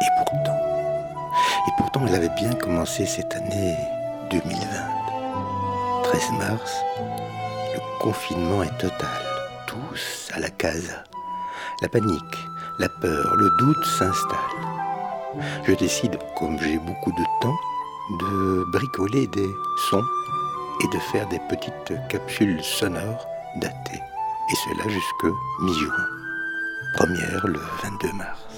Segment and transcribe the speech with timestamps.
[0.00, 0.56] Et pourtant,
[1.68, 3.76] et pourtant, elle avait bien commencé cette année
[4.30, 4.56] 2020.
[6.04, 6.84] 13 mars,
[7.74, 9.08] le confinement est total.
[9.66, 11.04] Tous à la casa.
[11.82, 12.38] La panique,
[12.78, 14.38] la peur, le doute s'installent.
[15.64, 17.56] Je décide, comme j'ai beaucoup de temps,
[18.18, 19.50] de bricoler des
[19.90, 20.04] sons
[20.82, 23.26] et de faire des petites capsules sonores
[23.56, 24.02] datées.
[24.50, 26.06] Et cela jusque mi-juin.
[26.96, 28.49] Première le 22 mars.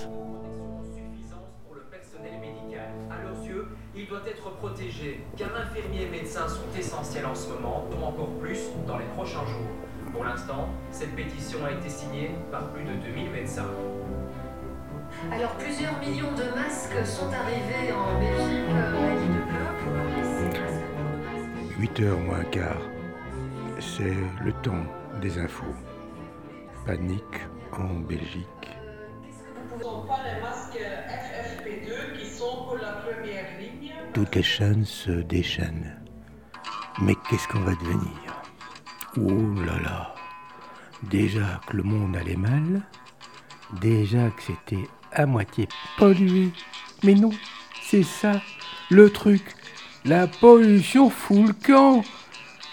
[5.36, 9.46] Car infirmiers et médecins sont essentiels en ce moment, ou encore plus dans les prochains
[9.46, 9.70] jours.
[10.12, 13.70] Pour l'instant, cette pétition a été signée par plus de 2000 médecins.
[15.30, 18.68] Alors plusieurs millions de masques sont arrivés en Belgique.
[18.70, 21.78] Euh, de plein pour remplacer masques.
[21.78, 22.82] 8 heures moins quart.
[23.78, 24.84] C'est le temps
[25.20, 25.74] des infos.
[26.86, 27.40] Panique
[27.72, 28.46] en Belgique.
[29.30, 30.78] Ce ne sont pas les masques
[34.22, 35.96] Toutes les chaînes se déchaînent.
[37.00, 38.42] Mais qu'est-ce qu'on va devenir?
[39.16, 40.14] Oh là là
[41.10, 42.82] Déjà que le monde allait mal,
[43.80, 45.66] déjà que c'était à moitié
[45.98, 46.52] pollué.
[47.02, 47.30] Mais non,
[47.82, 48.40] c'est ça,
[48.90, 49.42] le truc.
[50.04, 52.04] La pollution fout le camp.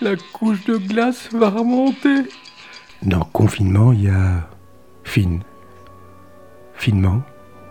[0.01, 2.29] La couche de glace va remonter.
[3.01, 4.47] Dans confinement, il y a
[5.03, 5.41] fine.
[6.75, 7.23] Finement.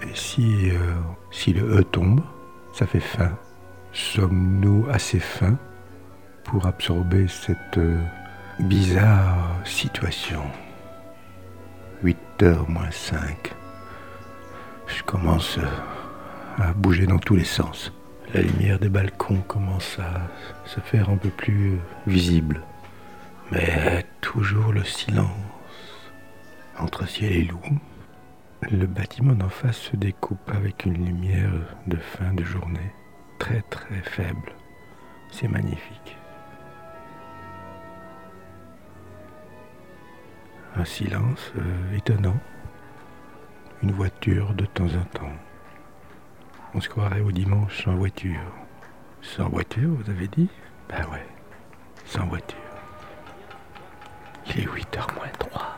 [0.03, 0.95] Et si, euh,
[1.31, 2.23] si le E tombe,
[2.73, 3.39] ça fait fin.
[3.93, 5.59] Sommes-nous assez fins
[6.45, 8.01] pour absorber cette euh,
[8.61, 10.43] bizarre situation?
[12.03, 13.55] 8 heures moins 5.
[14.87, 17.93] Je commence euh, à bouger dans tous les sens.
[18.35, 20.29] La lumière des balcons commence à
[20.67, 22.63] se faire un peu plus euh, visible.
[23.51, 25.29] Mais toujours le silence.
[26.79, 27.79] Entre ciel et loup,
[28.71, 31.51] le bâtiment d'en face se découpe avec une lumière
[31.87, 32.93] de fin de journée,
[33.39, 34.53] très très faible.
[35.31, 36.17] C'est magnifique.
[40.77, 42.39] Un silence euh, étonnant.
[43.83, 45.33] Une voiture de temps en temps.
[46.75, 48.53] On se croirait au dimanche sans voiture.
[49.23, 50.49] Sans voiture, vous avez dit?
[50.89, 51.27] Ben ouais,
[52.05, 52.59] sans voiture.
[54.47, 55.78] Il est 8h moins 3.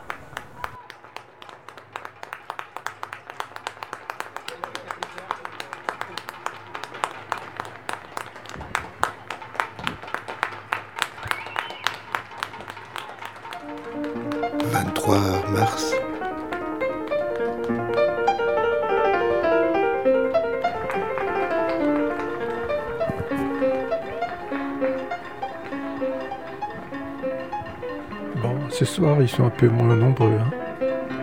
[29.21, 30.33] ils sont un peu moins nombreux.
[30.39, 30.51] hein.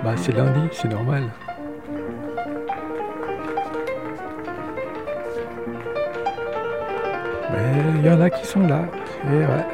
[0.04, 1.24] Bah, c'est lundi, c'est normal.
[7.52, 8.82] Mais il y en a qui sont là.
[9.32, 9.66] Et ouais.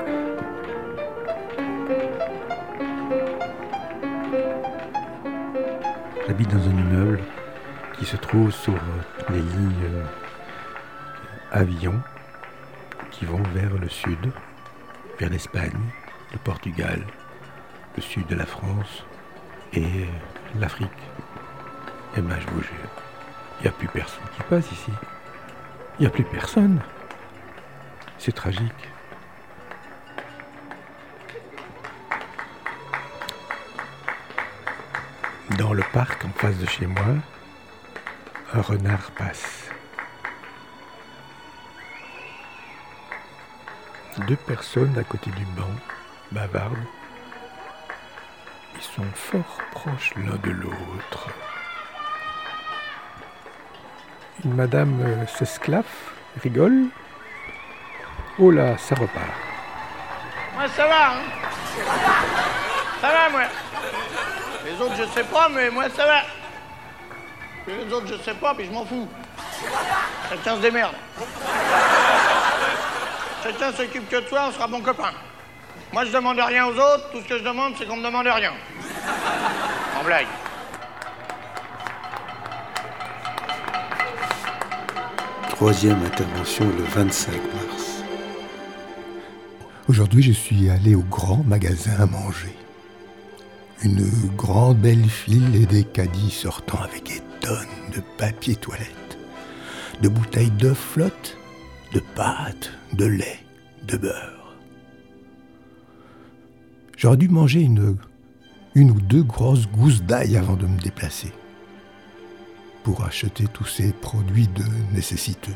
[6.27, 7.21] J'habite dans un immeuble
[7.99, 10.05] qui se trouve sur euh, les lignes euh,
[11.53, 12.01] avions
[13.11, 14.31] qui vont vers le sud,
[15.21, 15.79] vers l'Espagne,
[16.33, 17.01] le Portugal,
[17.97, 19.05] le sud de la France
[19.73, 20.07] et
[20.59, 20.91] l'Afrique.
[22.17, 22.63] Et ben je vous
[23.61, 24.91] il n'y a plus personne qui passe ici.
[25.99, 26.81] Il n'y a plus personne.
[28.19, 28.73] C'est tragique.
[35.59, 37.05] Dans le parc en face de chez moi,
[38.53, 39.71] un renard passe.
[44.27, 45.71] Deux personnes à côté du banc
[46.33, 46.77] bavardent.
[48.93, 51.29] Sont fort proches l'un de l'autre.
[54.45, 56.85] Une madame euh, s'esclaffe, rigole.
[58.39, 59.27] Oh là, ça repart.
[60.55, 61.23] Moi, ça va, hein
[63.01, 63.43] Ça va, moi.
[64.65, 66.21] Les autres, je sais pas, mais moi, ça va.
[67.67, 69.09] Les autres, je sais pas, puis je m'en fous.
[70.29, 70.95] Chacun se démerde.
[73.43, 75.11] Chacun s'occupe que de toi, on sera bon copain.
[75.93, 77.11] Moi, je demande rien aux autres.
[77.13, 78.53] Tout ce que je demande, c'est qu'on me demande rien.
[80.05, 80.27] Blague.
[85.49, 88.05] Troisième intervention le 25 mars.
[89.89, 92.55] Aujourd'hui, je suis allé au grand magasin à manger.
[93.83, 94.05] Une
[94.37, 97.57] grande belle file et des caddies sortant avec des tonnes
[97.95, 99.19] de papier toilette,
[100.03, 101.39] de bouteilles d'œufs flottes,
[101.95, 103.39] de pâtes, de lait,
[103.89, 104.57] de beurre.
[106.99, 107.97] J'aurais dû manger une,
[108.75, 111.33] une ou deux grosses gousses d'ail avant de me déplacer.
[112.83, 114.63] pour acheter tous ces produits de
[114.95, 115.55] nécessiteux.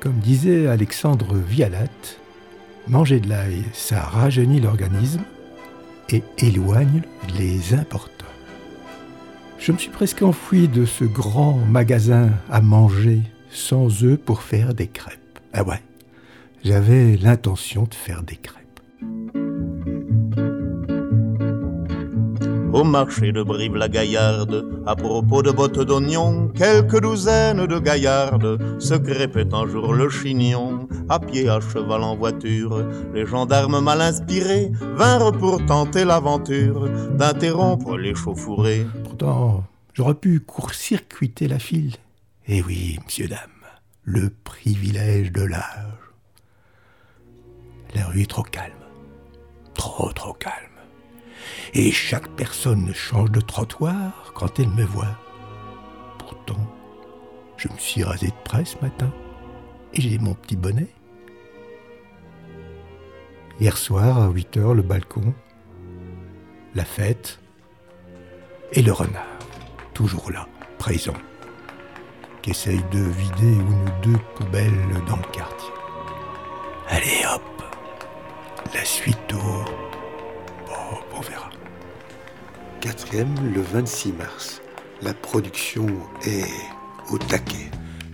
[0.00, 1.88] Comme disait Alexandre Vialat,
[2.86, 5.22] manger de l'ail, ça rajeunit l'organisme
[6.10, 7.00] et éloigne
[7.38, 8.10] les importants.
[9.58, 14.74] Je me suis presque enfui de ce grand magasin à manger sans œufs pour faire
[14.74, 15.38] des crêpes.
[15.54, 15.80] Ah ouais,
[16.62, 18.63] j'avais l'intention de faire des crêpes.
[22.74, 29.54] Au marché de Brive-la-Gaillarde, à propos de bottes d'oignons, quelques douzaines de gaillardes se crêpaient
[29.54, 32.84] un jour le chignon, à pied, à cheval, en voiture.
[33.14, 38.88] Les gendarmes mal inspirés vinrent pour tenter l'aventure d'interrompre les chauffourées.
[39.04, 39.62] Pourtant,
[39.92, 41.94] j'aurais pu court-circuiter la file.
[42.48, 43.38] Eh oui, monsieur, dame,
[44.02, 46.10] le privilège de l'âge.
[47.94, 48.72] La rue est trop calme.
[49.74, 50.73] Trop, trop calme.
[51.74, 55.18] Et chaque personne change de trottoir quand elle me voit.
[56.18, 56.60] Pourtant,
[57.56, 59.12] je me suis rasé de près ce matin
[59.92, 60.88] et j'ai mon petit bonnet.
[63.60, 65.32] Hier soir, à 8 heures, le balcon,
[66.74, 67.38] la fête
[68.72, 69.22] et le renard,
[69.92, 70.48] toujours là,
[70.78, 71.14] présent,
[72.42, 75.72] qui essaye de vider une ou deux poubelles dans le quartier.
[76.88, 77.62] Allez hop,
[78.74, 79.93] la suite au...
[80.90, 81.50] Bon, on verra.
[82.80, 84.60] Quatrième, le 26 mars.
[85.02, 85.86] La production
[86.24, 86.50] est
[87.10, 87.70] au taquet.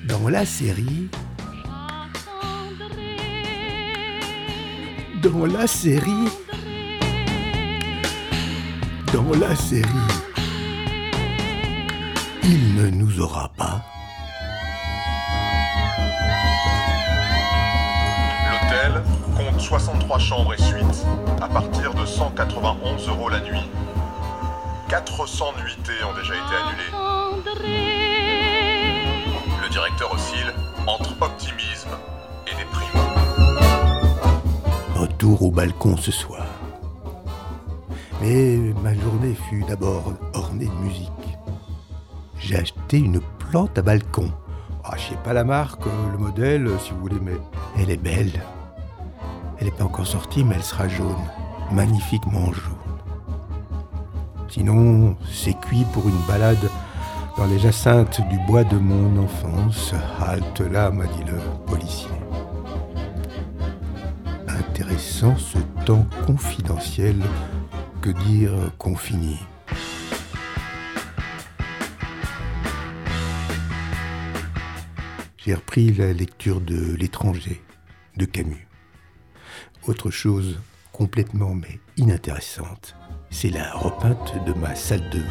[0.07, 1.09] Dans la série...
[5.23, 6.29] Dans la série...
[9.13, 9.89] Dans la série...
[12.45, 13.85] Il ne nous aura pas...
[19.61, 21.05] 63 chambres et suites
[21.41, 23.69] à partir de 191 euros la nuit.
[24.89, 26.91] 400 nuitées ont déjà été annulées.
[29.63, 30.53] Le directeur oscille
[30.87, 31.91] entre optimisme
[32.47, 33.01] et déprime.
[34.97, 36.47] Retour au balcon ce soir.
[38.23, 41.11] Mais ma journée fut d'abord ornée de musique.
[42.39, 44.33] J'ai acheté une plante à balcon.
[44.85, 47.37] Ah, je sais pas la marque, le modèle, si vous voulez, mais
[47.79, 48.43] elle est belle.
[49.61, 51.29] Elle n'est pas encore sortie, mais elle sera jaune.
[51.71, 52.81] Magnifiquement jaune.
[54.49, 56.71] Sinon, c'est cuit pour une balade
[57.37, 59.95] dans les jacinthes du bois de mon enfance.
[60.19, 62.09] Halte là, m'a dit le policier.
[64.49, 67.17] Intéressant ce temps confidentiel,
[68.01, 69.39] que dire confini.
[75.37, 77.63] J'ai repris la lecture de L'étranger
[78.17, 78.70] de Camus.
[79.87, 80.61] Autre chose
[80.93, 82.95] complètement mais inintéressante,
[83.31, 85.23] c'est la repeinte de ma salle de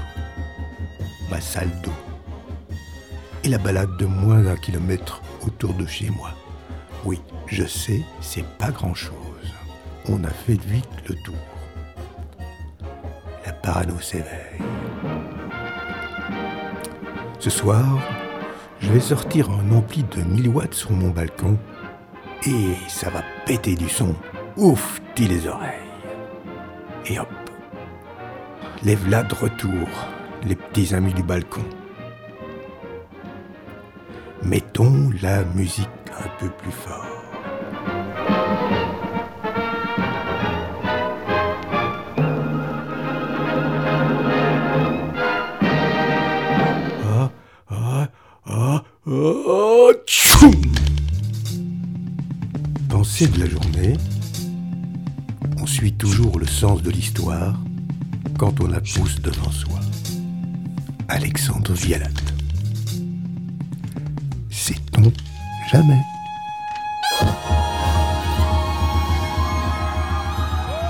[1.29, 1.93] ma salle d'eau
[3.43, 6.31] et la balade de moins d'un kilomètre autour de chez moi.
[7.05, 9.13] Oui, je sais, c'est pas grand-chose.
[10.07, 11.35] On a fait vite le tour.
[13.45, 14.59] La parano s'éveille.
[17.37, 17.99] Ce soir,
[18.79, 21.57] je vais sortir un ampli de 1000 watts sur mon balcon
[22.45, 24.15] et ça va péter du son.
[24.59, 25.71] Ouf, dis les oreilles.
[27.05, 27.29] Et hop.
[28.83, 29.87] Lève-la de retour,
[30.45, 31.63] les petits amis du balcon.
[34.43, 37.05] Mettons la musique un peu plus fort.
[47.07, 47.31] Ah,
[47.69, 48.07] ah,
[48.45, 50.51] ah, ah, tchoum
[52.89, 53.93] Pensée de la journée,
[55.79, 57.55] on suit toujours le sens de l'histoire
[58.37, 59.79] quand on la pousse devant soi.
[61.07, 62.09] Alexandre Vialat.
[64.49, 65.09] Sait-on
[65.71, 66.01] jamais?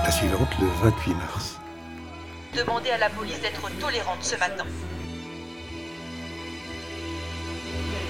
[0.04, 1.60] La suivante, le 28 mars.
[2.58, 4.66] Demandez à la police d'être tolérante ce matin.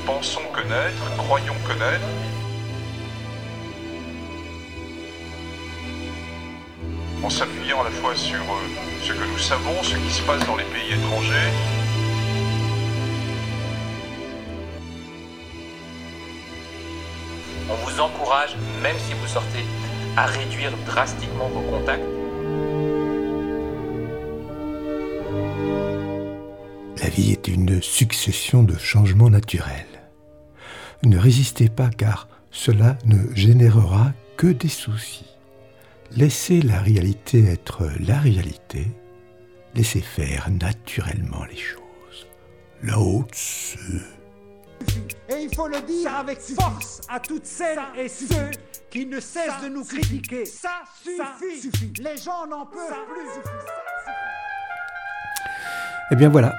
[0.05, 2.07] Pensons connaître, croyons connaître.
[7.29, 10.43] En s'appuyant à la fois sur euh, ce que nous savons, ce qui se passe
[10.47, 11.51] dans les pays étrangers,
[17.69, 19.63] On vous encourage, même si vous sortez,
[20.17, 22.01] à réduire drastiquement vos contacts.
[27.03, 29.85] La vie est une succession de changements naturels.
[31.03, 35.38] Ne résistez pas car cela ne générera que des soucis.
[36.17, 38.87] Laissez la réalité être la réalité.
[39.75, 42.27] Laissez faire naturellement les choses.
[42.81, 44.01] Lao Tzu.
[45.29, 48.49] Et il faut le dire avec force à toutes celles et ceux
[48.89, 50.45] qui ne cessent de nous critiquer.
[50.45, 51.93] Ça suffit.
[51.99, 53.51] Les gens n'en peuvent plus.
[56.11, 56.55] Eh bien voilà,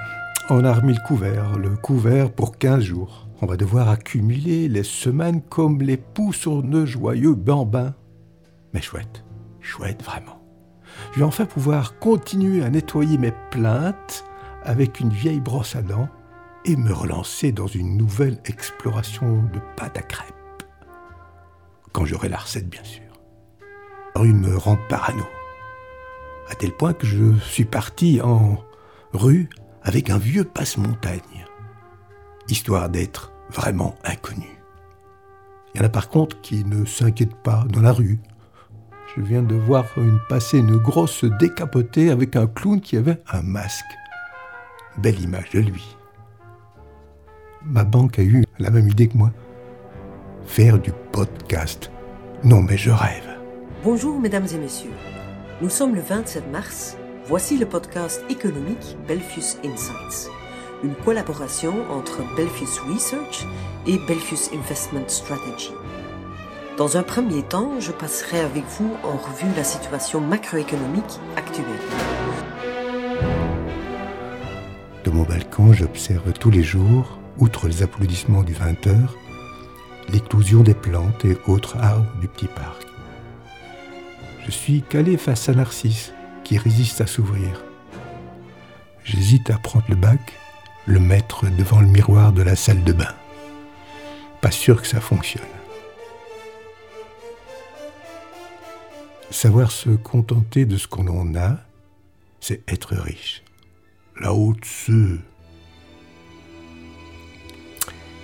[0.49, 3.27] on a remis le couvert, le couvert pour 15 jours.
[3.43, 7.95] On va devoir accumuler les semaines comme les poux sur de joyeux bambins.
[8.73, 9.25] Mais chouette,
[9.71, 10.43] chouette vraiment.
[11.13, 14.25] Je vais enfin pouvoir continuer à nettoyer mes plaintes
[14.65, 16.09] avec une vieille brosse à dents
[16.65, 20.35] et me relancer dans une nouvelle exploration de pâte à crêpes.
[21.93, 23.13] Quand j'aurai la recette, bien sûr.
[24.15, 25.25] Rue me rend parano.
[26.49, 28.59] À tel point que je suis parti en
[29.13, 29.49] rue
[29.83, 31.47] avec un vieux passe-montagne,
[32.49, 34.59] histoire d'être vraiment inconnu.
[35.73, 38.19] Il y en a par contre qui ne s'inquiètent pas dans la rue.
[39.17, 43.43] Je viens de voir une passer une grosse décapotée avec un clown qui avait un
[43.43, 43.85] masque.
[44.99, 45.97] Belle image de lui.
[47.65, 49.33] Ma banque a eu la même idée que moi.
[50.45, 51.91] Faire du podcast.
[52.45, 53.29] Non mais je rêve.
[53.83, 54.95] Bonjour mesdames et messieurs.
[55.61, 56.97] Nous sommes le 27 mars.
[57.27, 60.31] Voici le podcast économique Belfius Insights,
[60.83, 63.45] une collaboration entre Belfius Research
[63.87, 65.73] et Belfius Investment Strategy.
[66.81, 71.67] Dans un premier temps, je passerai avec vous en revue la situation macroéconomique actuelle.
[75.05, 78.97] De mon balcon, j'observe tous les jours, outre les applaudissements du 20h,
[80.09, 82.87] l'éclosion des plantes et autres arbres du petit parc.
[84.47, 87.63] Je suis calé face à Narcisse, qui résiste à s'ouvrir.
[89.05, 90.33] J'hésite à prendre le bac,
[90.87, 93.15] le mettre devant le miroir de la salle de bain.
[94.41, 95.60] Pas sûr que ça fonctionne.
[99.31, 101.59] Savoir se contenter de ce qu'on en a,
[102.41, 103.45] c'est être riche.
[104.21, 105.19] La haute ce.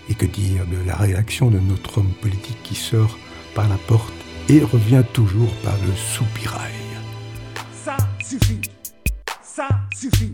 [0.08, 3.16] Et que dire de la réaction de notre homme politique qui sort
[3.54, 4.12] par la porte
[4.48, 6.72] et revient toujours par le soupirail.
[7.72, 8.60] Ça suffit.
[9.42, 10.32] Ça suffit.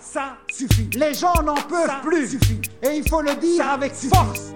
[0.00, 0.88] Ça suffit.
[0.94, 2.38] Les gens n'en peuvent plus.
[2.82, 4.52] Et il faut le dire avec force.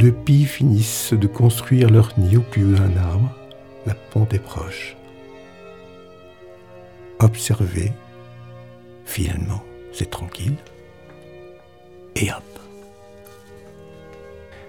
[0.00, 3.30] Deux pies finissent de construire leur nid au pied d'un arbre.
[3.84, 4.96] La ponte est proche.
[7.18, 7.92] Observez.
[9.04, 10.56] Finalement, c'est tranquille.
[12.16, 12.60] Et hop.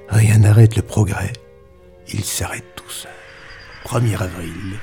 [0.10, 1.32] Rien n'arrête le progrès.
[2.10, 3.12] Il s'arrête tout seul.
[3.86, 4.80] 1er avril.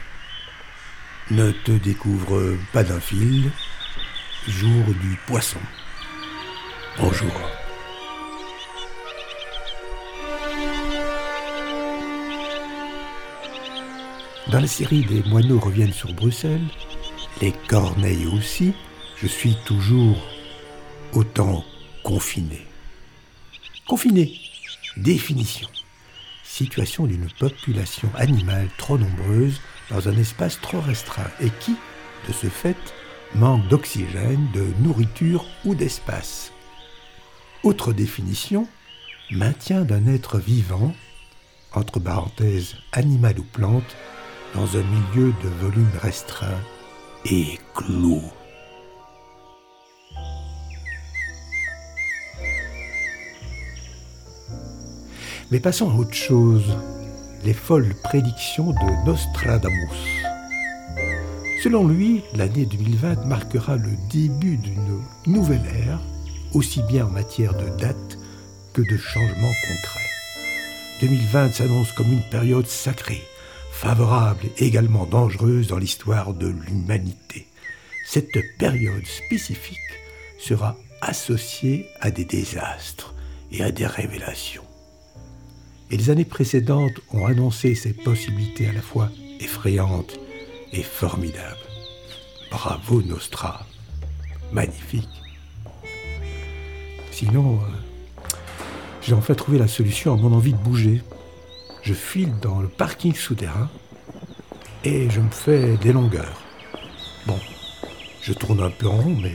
[1.31, 3.51] Ne te découvre pas d'un fil.
[4.47, 5.61] Jour du poisson.
[6.97, 7.35] Bonjour.
[14.51, 16.67] Dans la série Les moineaux reviennent sur Bruxelles,
[17.43, 18.73] les corneilles aussi,
[19.21, 20.17] je suis toujours
[21.13, 21.63] autant
[22.03, 22.67] confiné.
[23.87, 24.33] Confiné,
[24.97, 25.69] définition.
[26.45, 31.77] Situation d'une population animale trop nombreuse dans un espace trop restreint et qui,
[32.27, 32.95] de ce fait,
[33.35, 36.53] manque d'oxygène, de nourriture ou d'espace.
[37.65, 38.67] Autre définition,
[39.31, 40.95] maintien d'un être vivant,
[41.75, 43.95] entre parenthèses animal ou plante,
[44.55, 46.61] dans un milieu de volume restreint
[47.25, 48.23] et clos.
[55.51, 56.77] Mais passons à autre chose,
[57.45, 60.19] les folles prédictions de Nostradamus.
[61.63, 66.01] Selon lui, l'année 2020 marquera le début d'une nouvelle ère,
[66.53, 68.19] aussi bien en matière de date
[68.75, 70.11] que de changements concrets.
[71.01, 73.23] 2020 s'annonce comme une période sacrée,
[73.79, 77.47] favorable et également dangereuse dans l'histoire de l'humanité.
[78.05, 79.79] Cette période spécifique
[80.41, 83.15] sera associée à des désastres
[83.53, 84.65] et à des révélations.
[85.93, 90.19] Et les années précédentes ont annoncé ces possibilités à la fois effrayantes
[90.73, 91.57] et formidables.
[92.51, 93.65] Bravo Nostra.
[94.51, 95.09] Magnifique.
[97.13, 98.27] Sinon, euh,
[99.03, 101.01] j'ai enfin trouvé la solution à mon envie de bouger
[101.83, 103.69] je file dans le parking souterrain
[104.85, 106.41] et je me fais des longueurs.
[107.27, 107.39] Bon,
[108.23, 109.35] je tourne un peu en rond, mais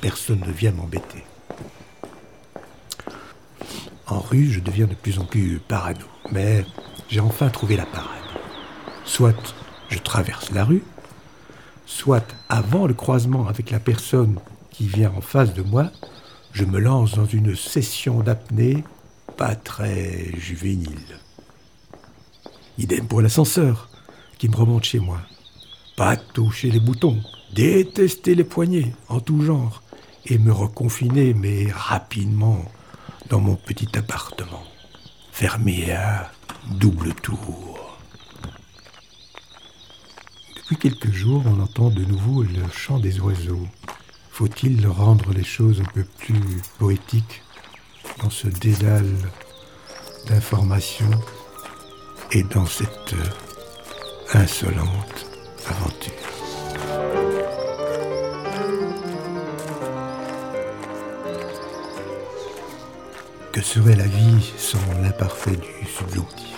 [0.00, 1.24] personne ne vient m'embêter.
[4.06, 6.64] En rue, je deviens de plus en plus parano, mais
[7.08, 8.08] j'ai enfin trouvé la parade.
[9.04, 9.54] Soit
[9.88, 10.82] je traverse la rue,
[11.86, 14.38] soit avant le croisement avec la personne
[14.70, 15.90] qui vient en face de moi,
[16.52, 18.84] je me lance dans une session d'apnée
[19.38, 21.20] pas très juvénile.
[22.76, 23.88] Idem pour l'ascenseur
[24.36, 25.20] qui me remonte chez moi.
[25.96, 27.20] pas toucher les boutons,
[27.54, 29.82] détester les poignets en tout genre,
[30.26, 32.64] et me reconfiner, mais rapidement,
[33.30, 34.64] dans mon petit appartement,
[35.32, 36.30] fermé à
[36.72, 37.96] double tour.
[40.56, 43.66] Depuis quelques jours, on entend de nouveau le chant des oiseaux.
[44.30, 47.42] Faut-il rendre les choses un peu plus poétiques
[48.22, 49.14] dans ce dédale
[50.26, 51.10] d'informations
[52.32, 53.14] et dans cette
[54.34, 55.26] insolente
[55.68, 56.12] aventure.
[63.52, 66.56] Que serait la vie sans l'imparfait du subjonctif?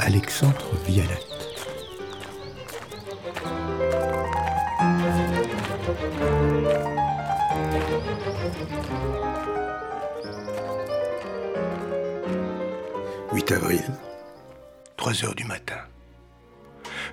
[0.00, 1.24] Alexandre Violette.
[13.48, 13.84] «8 avril,
[14.98, 15.78] 3 heures du matin.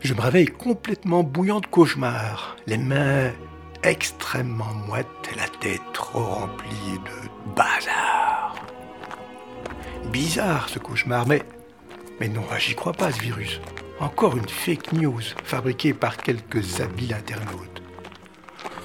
[0.01, 3.31] Je me réveille complètement bouillant de cauchemar, les mains
[3.83, 8.55] extrêmement moites et la tête trop remplie de bazar.
[10.11, 11.41] Bizarre ce cauchemar, mais,
[12.19, 13.61] mais non, j'y crois pas ce virus.
[14.01, 17.81] Encore une fake news fabriquée par quelques habiles internautes.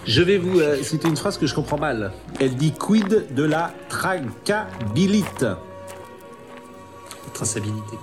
[0.07, 2.12] Je vais vous euh, citer une phrase que je comprends mal.
[2.38, 5.54] Elle dit quid de la traçabilité.
[7.41, 7.97] Traçabilité.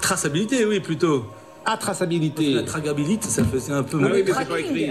[0.00, 1.26] Traçabilité, oui, plutôt.
[1.66, 2.54] À traçabilité.
[2.54, 4.90] La tragabilité, ça faisait un peu Ah oui, mais c'est pas écrit.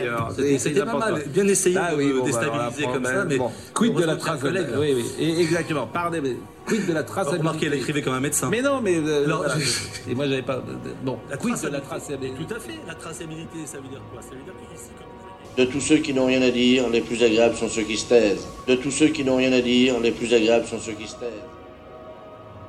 [0.59, 1.11] C'était pas important.
[1.13, 1.23] mal.
[1.29, 3.51] Bien essayé Ah oui, de bon, bah, déstabiliser comme ça, mais bon.
[3.73, 4.95] quid de la traçabilité collègue.
[4.97, 5.87] Oui, oui, et- exactement.
[5.87, 6.35] Pardon, mais
[6.67, 8.49] quid de la traçabilité Remarquez, elle écrivait comme un médecin.
[8.51, 9.55] Mais non, mais euh, Alors, voilà.
[9.57, 10.61] je- et moi j'avais pas.
[11.03, 12.37] Bon, La quid de la traçabilité?
[12.45, 12.77] Tout à fait.
[12.87, 14.21] La traçabilité, ça veut dire quoi?
[14.21, 17.23] Ça veut dire qu'ici, comme De tous ceux qui n'ont rien à dire, les plus
[17.23, 18.45] agréables sont ceux qui se taisent.
[18.67, 21.15] De tous ceux qui n'ont rien à dire, les plus agréables sont ceux qui se
[21.15, 21.31] taisent.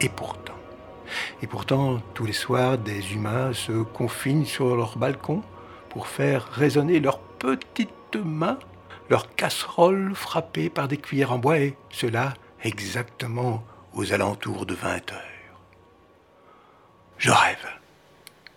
[0.01, 0.55] Et pourtant,
[1.43, 5.43] et pourtant, tous les soirs, des humains se confinent sur leur balcon
[5.89, 8.59] pour faire résonner leurs petites mains,
[9.11, 15.13] leurs casseroles frappées par des cuillères en bois, et cela exactement aux alentours de 20
[15.13, 15.61] heures.
[17.19, 17.67] Je rêve.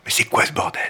[0.05, 0.81] Mais c'est quoi ce bordel?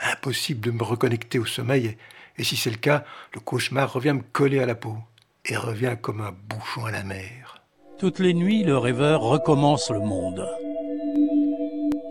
[0.00, 1.96] Impossible de me reconnecter au sommeil,
[2.38, 4.96] et, si c'est le cas, le cauchemar revient me coller à la peau,
[5.44, 7.62] et revient comme un bouchon à la mer.
[7.98, 10.46] Toutes les nuits, le rêveur recommence le monde.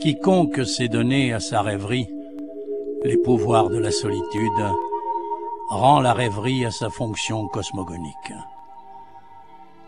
[0.02, 2.08] Quiconque s'est donné à sa rêverie
[3.06, 4.66] les pouvoirs de la solitude
[5.70, 8.34] rend la rêverie à sa fonction cosmogonique.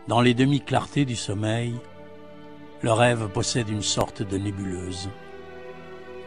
[0.08, 1.76] Dans les demi-clartés du sommeil,
[2.82, 5.10] le rêve possède une sorte de nébuleuse,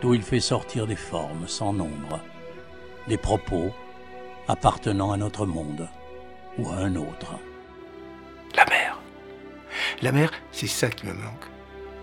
[0.01, 2.21] d'où il fait sortir des formes sans nombre,
[3.07, 3.71] des propos
[4.49, 5.88] appartenant à notre monde
[6.59, 7.35] ou à un autre.
[8.57, 8.99] La mer.
[10.03, 11.47] La mer, c'est ça qui me manque.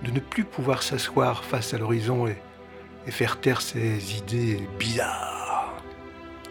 [0.04, 2.38] De ne plus pouvoir s'asseoir face à l'horizon et,
[3.08, 5.82] et faire taire ces idées bizarres.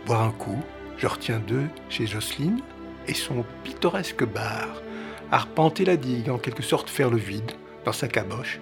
[0.07, 0.63] Boire un coup,
[0.97, 2.61] je retiens deux chez Jocelyne
[3.07, 4.83] et son pittoresque bar.
[5.31, 7.53] Arpenter la digue, en quelque sorte faire le vide
[7.85, 8.59] dans sa caboche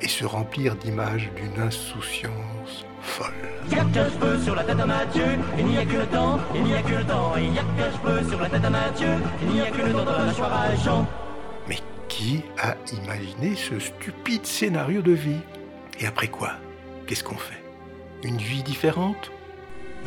[0.00, 3.32] et se remplir d'images d'une insouciance folle.
[3.70, 5.24] Y'a qu'un cheveu sur la tête à Mathieu,
[5.58, 7.62] il n'y a que le temps, il n'y a que le temps, il y a
[7.62, 9.08] qu'un cheveu sur la tête à Mathieu,
[9.42, 11.06] il n'y a que le temps de la mâchoire à Jean.
[11.68, 15.40] Mais qui a imaginé ce stupide scénario de vie?
[16.00, 16.52] Et après quoi?
[17.06, 17.62] Qu'est-ce qu'on fait?
[18.22, 19.30] Une vie différente?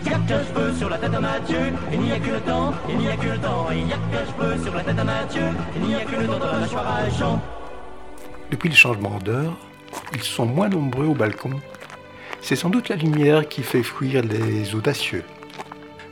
[0.05, 1.59] Y'a qu'un cheveu sur la tête à Mathieu,
[1.91, 3.97] il n'y a que le temps, il n'y a que le temps, il y a
[3.97, 5.43] qu'un cheveu sur la tête à Mathieu,
[5.75, 7.41] il n'y a que le temps de la mâchoire à Jean.
[8.49, 9.57] Depuis le changement d'heure,
[10.13, 11.51] ils sont moins nombreux au balcon.
[12.41, 15.23] C'est sans doute la lumière qui fait fuir les audacieux.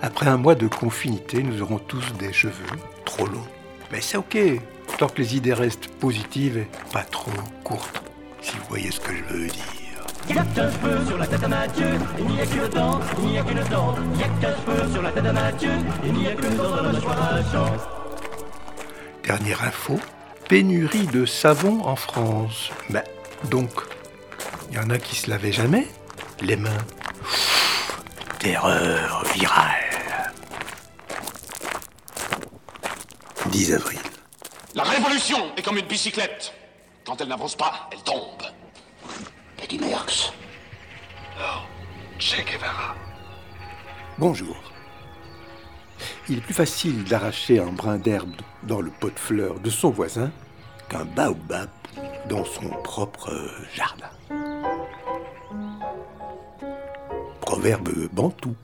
[0.02, 3.48] Après un mois de confinité, nous aurons tous des cheveux trop longs.
[3.92, 4.38] Mais c'est ok,
[4.98, 7.32] tant que les idées restent positives et pas trop
[7.64, 8.02] courtes,
[8.42, 9.64] si vous voyez ce que je veux dire.
[10.30, 11.88] Y'a qu'un cheveu sur la tête à Mathieu,
[12.20, 14.92] il n'y a que le temps, il n'y a que le temps, y'a qu'un cheveu
[14.92, 15.72] sur la tête à Mathieu,
[16.06, 17.78] il n'y a que le temps de la mâchoire à Jean.
[19.24, 20.00] Dernière info,
[20.48, 22.72] pénurie de savon en France.
[22.90, 23.04] Ben,
[23.50, 23.70] donc,
[24.70, 25.88] il y en a qui se lavaient jamais
[26.42, 26.70] les mains.
[27.24, 28.02] Pff,
[28.40, 29.90] terreur virale.
[33.52, 34.09] 10 avril.
[34.76, 36.54] La révolution est comme une bicyclette.
[37.06, 38.44] Quand elle n'avance pas, elle tombe.
[39.64, 40.32] Eddie Merckx.
[41.40, 41.62] Oh,
[42.20, 42.96] Che Guevara.
[44.18, 44.56] Bonjour.
[46.28, 49.90] Il est plus facile d'arracher un brin d'herbe dans le pot de fleurs de son
[49.90, 50.32] voisin
[50.88, 51.70] qu'un baobab
[52.28, 53.32] dans son propre
[53.74, 54.10] jardin.
[57.42, 58.56] Proverbe bantou.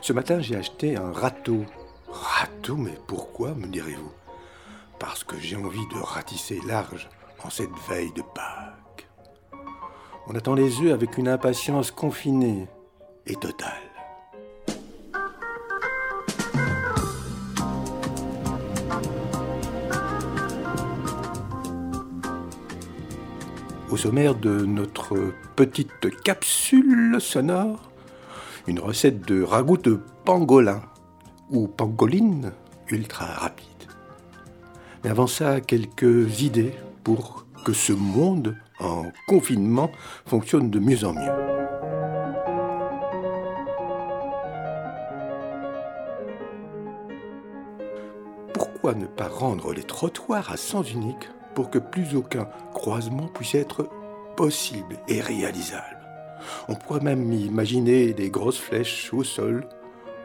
[0.00, 1.66] Ce matin, j'ai acheté un râteau.
[2.08, 4.12] Râteau, mais pourquoi, me direz-vous?
[5.00, 7.08] Parce que j'ai envie de ratisser large
[7.42, 9.08] en cette veille de Pâques.
[10.26, 12.68] On attend les œufs avec une impatience confinée.
[13.26, 13.72] et totale.
[23.90, 27.90] Au sommaire de notre petite capsule sonore,
[28.66, 30.82] une recette de ragoût de pangolin
[31.50, 32.52] ou pangoline
[32.88, 33.69] ultra rapide.
[35.02, 39.90] Mais avant ça, quelques idées pour que ce monde en confinement
[40.26, 41.50] fonctionne de mieux en mieux.
[48.54, 53.54] Pourquoi ne pas rendre les trottoirs à sens unique pour que plus aucun croisement puisse
[53.54, 53.88] être
[54.36, 55.98] possible et réalisable?
[56.68, 59.68] On pourrait même imaginer des grosses flèches au sol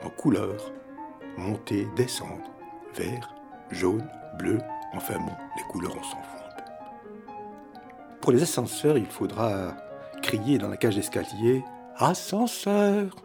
[0.05, 0.71] en couleur,
[1.37, 2.49] monter, descendre,
[2.95, 3.34] vert,
[3.71, 4.59] jaune, bleu,
[4.93, 6.35] enfin bon, les couleurs on s'en fout.
[8.21, 9.75] Pour les ascenseurs, il faudra
[10.21, 11.63] crier dans la cage d'escalier
[11.97, 13.15] Ascenseur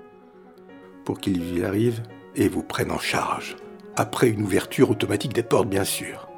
[1.05, 2.03] pour qu'ils y arrivent
[2.37, 3.57] et vous prennent en charge,
[3.96, 6.29] après une ouverture automatique des portes bien sûr.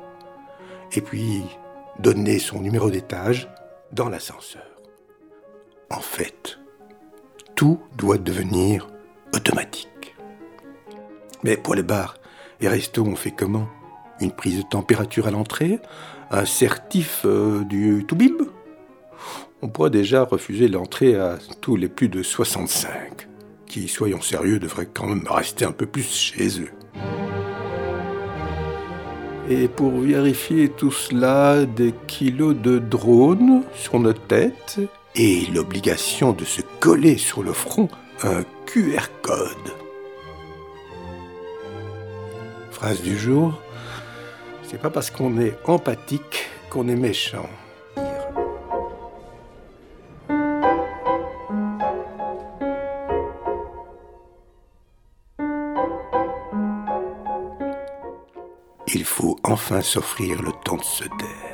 [0.93, 1.43] Et puis,
[1.99, 3.49] donner son numéro d'étage
[3.93, 4.67] dans l'ascenseur.
[5.91, 6.59] En fait,
[7.55, 8.89] tout doit devenir
[9.35, 10.17] automatique.
[11.43, 12.17] Mais pour les bars
[12.61, 13.69] et restos, on fait comment?
[14.21, 15.81] Une prise de température à l'entrée
[16.31, 18.43] Un certif euh, du Toubib
[19.65, 23.29] on pourrait déjà refuser l'entrée à tous les plus de 65,
[23.67, 26.71] qui, soyons sérieux, devraient quand même rester un peu plus chez eux.
[29.49, 34.81] Et pour vérifier tout cela, des kilos de drones sur nos têtes
[35.15, 37.89] et l'obligation de se coller sur le front
[38.25, 39.47] un QR code.
[42.73, 43.62] Phrase du jour,
[44.73, 47.49] c'est pas parce qu'on est empathique qu'on est méchant.
[58.95, 61.52] Il faut enfin s'offrir le temps de se taire.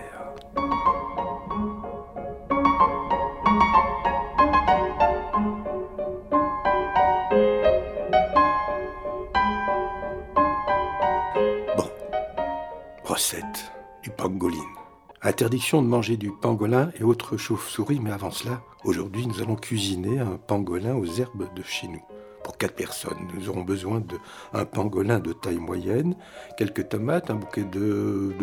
[15.38, 20.36] De manger du pangolin et autres chauves-souris, mais avant cela, aujourd'hui nous allons cuisiner un
[20.36, 22.02] pangolin aux herbes de chez nous
[22.42, 23.28] pour quatre personnes.
[23.32, 26.16] Nous aurons besoin d'un pangolin de taille moyenne,
[26.56, 28.34] quelques tomates, un bouquet de,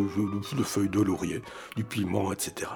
[0.64, 1.42] feuilles de laurier,
[1.76, 2.72] du piment, etc.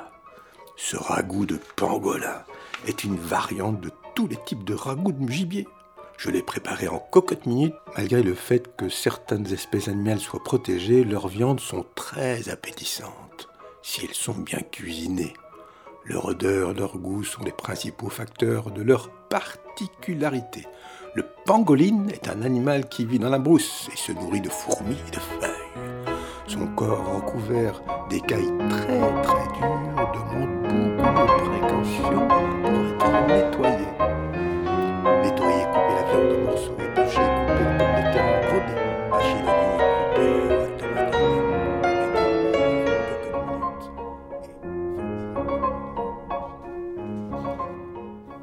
[0.75, 2.43] Ce ragoût de pangolin
[2.88, 5.65] est une variante de tous les types de ragoût de gibier.
[6.17, 7.73] Je l'ai préparé en cocotte minute.
[7.95, 13.48] Malgré le fait que certaines espèces animales soient protégées, leurs viandes sont très appétissantes
[13.82, 15.34] si elles sont bien cuisinées.
[16.06, 20.65] Leur odeur, leur goût sont les principaux facteurs de leur particularité.
[21.15, 24.98] Le pangoline est un animal qui vit dans la brousse et se nourrit de fourmis
[25.08, 25.50] et de feuilles.
[26.48, 33.88] Son corps recouvert d'écailles très très dures demande beaucoup de précautions pour être nettoyé.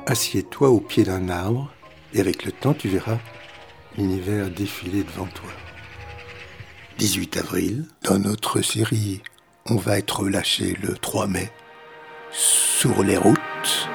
[0.08, 1.72] Assieds-toi au pied d'un arbre
[2.14, 3.18] et avec le temps, tu verras
[3.98, 5.50] l'univers défiler devant toi.
[6.98, 9.20] 18 avril, dans notre série,
[9.66, 11.50] on va être relâché le 3 mai
[12.30, 13.88] sur les routes.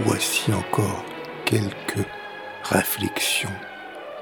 [0.00, 1.04] Voici encore
[1.44, 2.04] quelques
[2.64, 3.48] réflexions,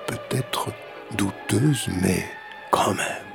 [0.06, 0.68] peut-être
[1.16, 2.26] douteuses, mais
[2.70, 3.29] quand même.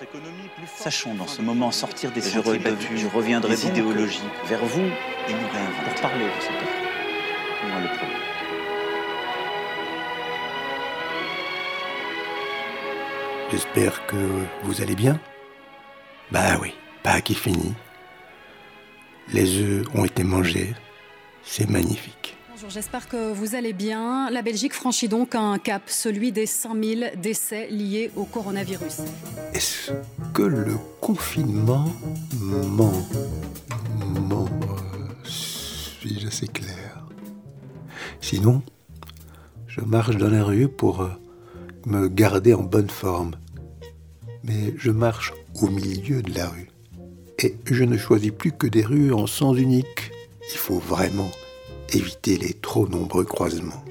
[0.00, 4.20] Notre économie plus Sachons dans ce moment sortir des sentiers battus, je reviendrai des idéologies
[4.46, 6.68] vers vous et nous réinventer pour parler de cette affaire.
[7.68, 8.14] Moi le premier.
[13.50, 15.20] J'espère que vous allez bien.
[16.30, 17.74] Bah oui, pas qui finit.
[19.32, 20.74] Les œufs ont été mangés.
[21.42, 22.36] C'est magnifique.
[22.60, 24.28] Bonjour, j'espère que vous allez bien.
[24.28, 28.98] La Belgique franchit donc un cap, celui des 100 000 décès liés au coronavirus.
[29.54, 29.92] Est-ce
[30.34, 31.90] que le confinement
[32.38, 32.92] ment?
[34.28, 34.46] Ment
[35.24, 37.02] Suis-je assez clair?
[38.20, 38.62] Sinon,
[39.66, 41.08] je marche dans la rue pour euh,
[41.86, 43.36] me garder en bonne forme.
[44.44, 46.68] Mais je marche au milieu de la rue.
[47.38, 50.10] Et je ne choisis plus que des rues en sens unique.
[50.52, 51.30] Il faut vraiment
[51.92, 53.84] éviter les trop nombreux croisements.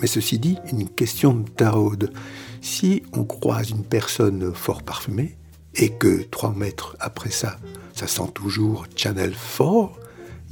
[0.00, 2.12] Mais ceci dit, une question de taraude.
[2.60, 5.36] Si on croise une personne fort parfumée,
[5.76, 7.58] et que trois mètres après ça,
[7.94, 9.90] ça sent toujours Channel 4,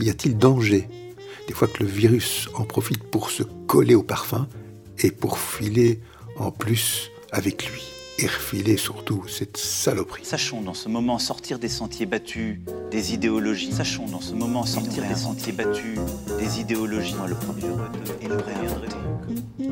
[0.01, 0.89] y a-t-il danger?
[1.49, 4.49] Des fois que le virus en profite pour se coller au parfum
[4.99, 6.01] et pour filer
[6.37, 7.83] en plus avec lui
[8.19, 10.25] et refiler surtout cette saloperie.
[10.25, 12.59] Sachons dans ce moment sortir des sentiers battus,
[12.91, 13.73] des idéologies.
[13.73, 15.99] Sachons dans ce moment sortir des sentiers battus,
[16.39, 17.15] des idéologies.
[17.27, 17.63] Le premier
[18.21, 18.37] et le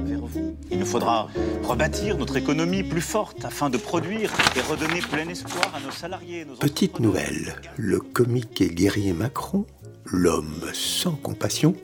[0.04, 0.56] vers vous.
[0.70, 1.28] Il nous faudra
[1.64, 6.44] rebâtir notre économie plus forte afin de produire et redonner plein espoir à nos salariés.
[6.44, 9.66] Nos Petite nouvelle, le comique et guerrier Macron,
[10.04, 11.74] l'homme sans compassion,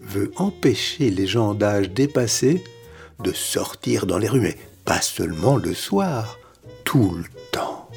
[0.00, 2.62] veut empêcher les gens d'âge dépassé
[3.22, 4.56] de sortir dans les rues, mais
[4.88, 6.38] pas seulement le soir,
[6.82, 7.90] tout le temps.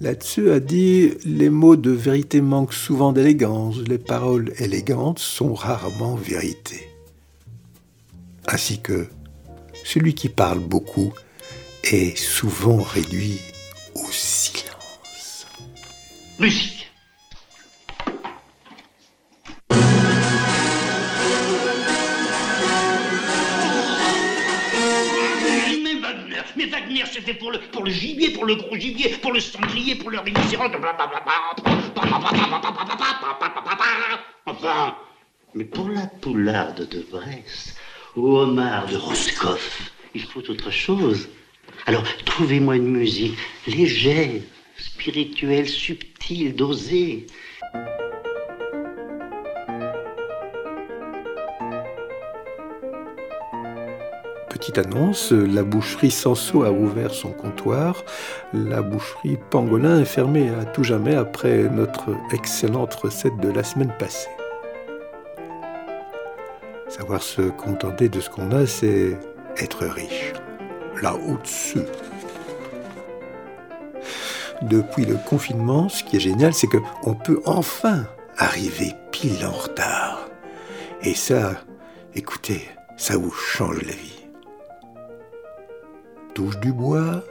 [0.00, 6.14] Là-dessus a dit les mots de vérité manquent souvent d'élégance, les paroles élégantes sont rarement
[6.14, 6.88] vérité.
[8.46, 9.08] Ainsi que
[9.84, 11.12] celui qui parle beaucoup
[11.82, 13.40] est souvent réduit
[13.96, 15.48] au silence.
[26.68, 30.10] Wagner, c'était pour le, pour le gibier, pour le gros gibier, pour le sanglier, pour
[30.10, 30.70] le rhinocéros.
[34.46, 34.96] Enfin,
[35.54, 37.76] mais pour la poularde de Brest,
[38.16, 41.28] ou homard de Roscoff, il faut autre chose.
[41.86, 44.40] Alors, trouvez-moi une musique légère,
[44.76, 47.26] spirituelle, subtile, dosée.
[54.58, 58.02] Petite annonce, la boucherie Sanso a ouvert son comptoir.
[58.52, 63.92] La boucherie Pangolin est fermée à tout jamais après notre excellente recette de la semaine
[64.00, 64.28] passée.
[66.88, 69.16] Savoir se contenter de ce qu'on a, c'est
[69.58, 70.32] être riche.
[71.02, 71.86] Là au-dessus.
[74.62, 80.28] Depuis le confinement, ce qui est génial, c'est qu'on peut enfin arriver pile en retard.
[81.02, 81.52] Et ça,
[82.16, 84.17] écoutez, ça vous change la vie
[86.38, 87.22] du bois,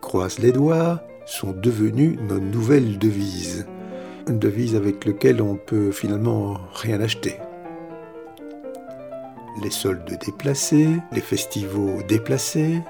[0.00, 3.66] croise les doigts, sont devenues nos nouvelles devises.
[4.28, 7.36] Une devise avec laquelle on peut finalement rien acheter.
[9.62, 12.80] Les soldes déplacés, les festivals déplacés,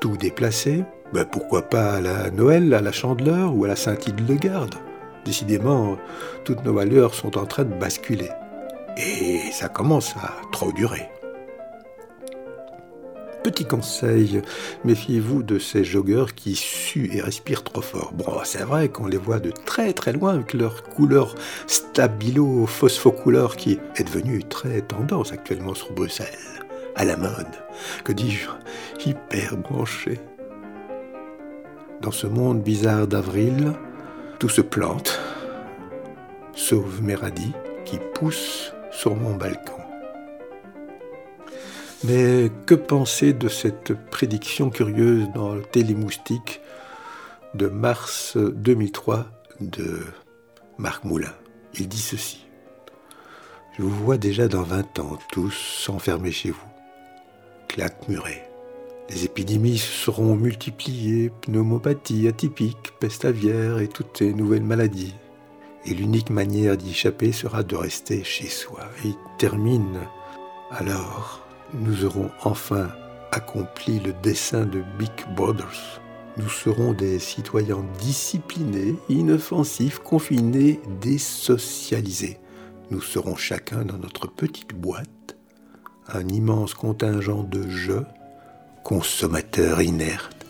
[0.00, 0.84] tout déplacé.
[1.12, 4.74] Ben pourquoi pas à la Noël, à la Chandeleur ou à la Saint-Hildegarde
[5.24, 5.96] Décidément,
[6.44, 8.30] toutes nos valeurs sont en train de basculer.
[8.96, 11.08] Et ça commence à trop durer.
[13.42, 14.40] Petit conseil,
[14.84, 18.12] méfiez-vous de ces joggeurs qui suent et respirent trop fort.
[18.12, 21.34] Bon, c'est vrai qu'on les voit de très très loin avec leur couleur
[21.66, 26.28] stabilo phosphocouleur qui est devenue très tendance actuellement sur Bruxelles.
[26.94, 27.48] À la mode.
[28.04, 28.48] Que dis-je
[29.04, 30.20] Hyper branché.
[32.00, 33.72] Dans ce monde bizarre d'avril,
[34.38, 35.20] tout se plante,
[36.54, 37.52] sauf mes radis
[37.84, 39.81] qui poussent sur mon balcon.
[42.04, 46.60] Mais que penser de cette prédiction curieuse dans le Télémoustique
[47.54, 49.26] de mars 2003
[49.60, 50.00] de
[50.78, 51.32] Marc Moulin?
[51.74, 52.44] Il dit ceci.
[53.78, 56.66] Je vous vois déjà dans 20 ans, tous s'enfermer chez vous.
[57.68, 58.42] Claque murée.
[59.08, 65.14] Les épidémies seront multipliées, pneumopathie atypique, peste aviaire et toutes ces nouvelles maladies.
[65.84, 68.80] Et l'unique manière d'y échapper sera de rester chez soi.
[69.04, 70.00] Et il termine
[70.70, 71.41] alors
[71.74, 72.90] nous aurons enfin
[73.30, 76.00] accompli le dessein de Big Brothers.
[76.36, 82.38] Nous serons des citoyens disciplinés, inoffensifs, confinés, désocialisés.
[82.90, 85.36] Nous serons chacun dans notre petite boîte,
[86.08, 88.06] un immense contingent de jeux,
[88.82, 90.46] consommateurs inertes.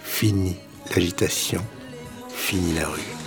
[0.00, 0.56] Fini
[0.94, 1.62] l'agitation,
[2.28, 3.19] fini la rue.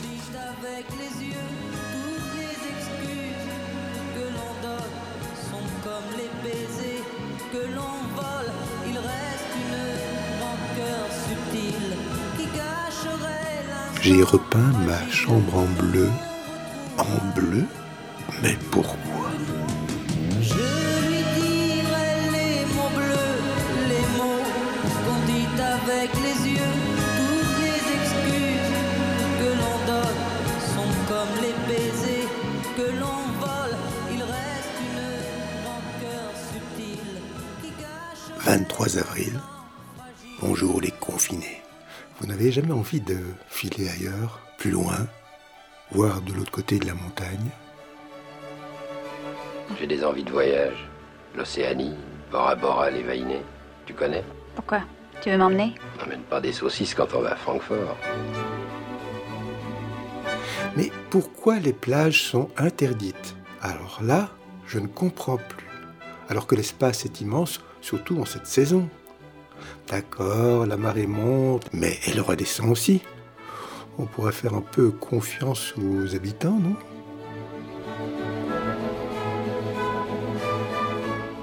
[14.03, 16.09] J'ai repeint ma chambre en bleu.
[16.97, 17.63] En bleu
[18.41, 19.31] Mais pourquoi?
[20.41, 20.65] Je
[21.07, 23.39] lui dirai les mots bleus,
[23.87, 24.43] les mots
[25.05, 26.75] qu'on dit avec les yeux.
[27.17, 28.75] Toutes les excuses
[29.39, 30.21] que l'on donne
[30.75, 32.27] sont comme les baisers
[32.75, 33.77] que l'on vole.
[34.11, 37.21] Il reste une rancœur subtile
[37.61, 38.45] qui cache.
[38.45, 39.39] 23 avril.
[40.41, 41.62] Bonjour les confinés.
[42.19, 45.07] Vous n'avez jamais envie de filer ailleurs, plus loin,
[45.91, 47.49] voir de l'autre côté de la montagne?
[49.79, 50.87] J'ai des envies de voyage.
[51.35, 51.95] L'Océanie,
[52.31, 53.41] Bora Bora, les Vainés.
[53.85, 54.23] Tu connais?
[54.55, 54.81] Pourquoi?
[55.21, 55.75] Tu veux m'emmener?
[55.99, 57.97] N'emmène pas des saucisses quand on va à Francfort.
[60.77, 63.35] Mais pourquoi les plages sont interdites?
[63.61, 64.29] Alors là,
[64.67, 65.67] je ne comprends plus.
[66.29, 68.89] Alors que l'espace est immense, surtout en cette saison.
[69.89, 73.01] D'accord, la marée monte, mais elle redescend aussi.
[73.97, 76.75] On pourrait faire un peu confiance aux habitants, non?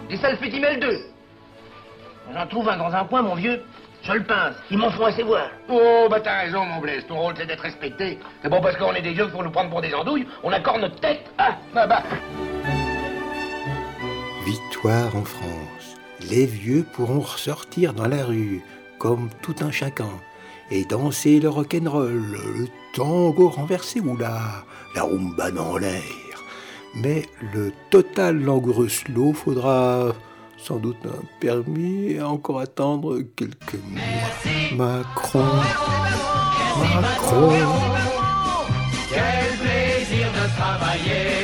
[0.09, 0.99] Des salpétimel 2.
[2.35, 3.63] J'en trouve un dans un coin, mon vieux.
[4.03, 4.57] Je le pince.
[4.71, 5.51] Ils m'en font assez voir.
[5.69, 7.07] Oh, bah t'as raison, mon Blaise.
[7.07, 8.19] Ton rôle, c'est d'être respecté.
[8.43, 10.27] C'est bon parce qu'on est des vieux pour nous prendre pour des andouilles.
[10.43, 11.31] On accorde notre tête.
[11.39, 12.03] Ah, bah, bah.
[14.45, 15.80] Victoire en France.
[16.31, 18.63] Les vieux pourront ressortir dans la rue,
[18.99, 20.13] comme tout un chacun,
[20.71, 24.65] et danser le rock'n'roll, le tango renversé ou la,
[24.95, 26.45] la rumba dans l'air.
[26.95, 30.15] Mais le total langoureux slow faudra
[30.57, 34.01] sans doute un permis et encore attendre quelques mois.
[34.77, 35.45] Macron,
[37.01, 37.53] Macron.
[39.13, 41.40] Quel plaisir de travailler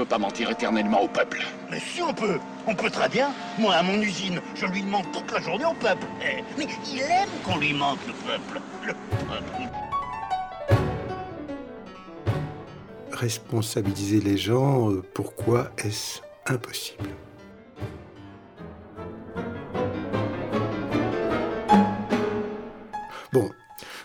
[0.00, 1.42] peut pas mentir éternellement au peuple.
[1.70, 2.38] Mais si on peut.
[2.66, 3.34] On peut très bien.
[3.58, 6.06] Moi, à mon usine, je lui demande toute la journée au peuple.
[6.22, 8.60] Eh, Mais il aime qu'on lui mente, le peuple.
[8.86, 9.68] Le peuple.
[13.12, 17.10] Responsabiliser les gens, euh, pourquoi est-ce impossible?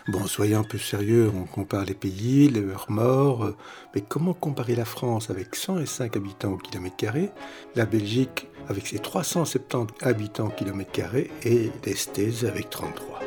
[0.08, 3.56] Bon, soyons un peu sérieux, on compare les pays, leurs morts, euh,
[3.94, 7.30] mais comment comparer la France avec 105 habitants au kilomètre carré,
[7.74, 13.20] la Belgique avec ses 370 habitants au kilomètre carré et l'Estèze avec 33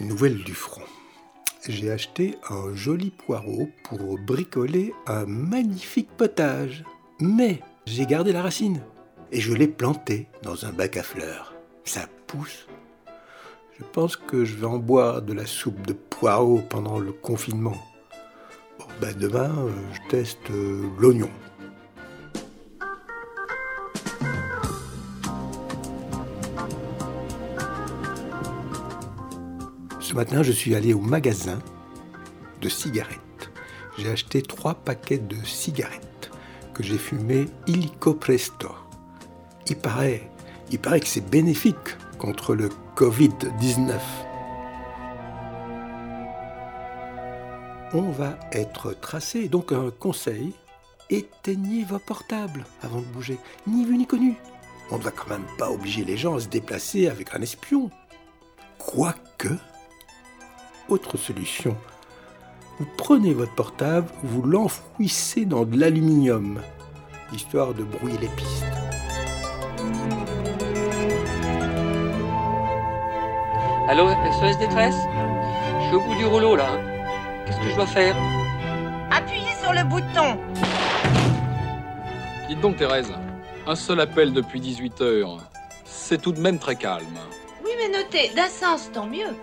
[0.00, 0.79] Nouvelle du front.
[1.70, 6.82] J'ai acheté un joli poireau pour bricoler un magnifique potage.
[7.20, 8.80] Mais j'ai gardé la racine
[9.30, 11.54] et je l'ai planté dans un bac à fleurs.
[11.84, 12.66] Ça pousse.
[13.78, 17.78] Je pense que je vais en boire de la soupe de poireau pendant le confinement.
[18.80, 21.30] Bon, ben demain, euh, je teste euh, l'oignon.
[30.10, 31.60] Ce matin, je suis allé au magasin
[32.60, 33.52] de cigarettes.
[33.96, 36.32] J'ai acheté trois paquets de cigarettes
[36.74, 38.74] que j'ai fumées illico presto.
[39.68, 40.28] Il paraît,
[40.72, 44.00] il paraît que c'est bénéfique contre le Covid-19.
[47.92, 50.54] On va être tracé, donc un conseil,
[51.08, 54.34] éteignez vos portables avant de bouger, ni vu ni connu.
[54.90, 57.92] On ne va quand même pas obliger les gens à se déplacer avec un espion.
[58.76, 59.50] Quoique,
[60.90, 61.76] autre solution.
[62.78, 66.60] Vous prenez votre portable, vous l'enfouissez dans de l'aluminium,
[67.32, 68.64] histoire de brouiller les pistes.
[73.88, 74.96] Allô, SOS détresse?
[75.80, 76.68] Je suis au bout du rouleau là.
[77.44, 78.16] Qu'est-ce que je dois faire?
[79.10, 80.38] Appuyez sur le bouton.
[82.48, 83.12] Dites donc Thérèse,
[83.66, 85.38] un seul appel depuis 18 heures.
[85.84, 87.18] C'est tout de même très calme.
[87.64, 89.36] Oui, mais notez, d'un sens, tant mieux.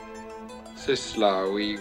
[0.77, 1.77] C'est cela, oui.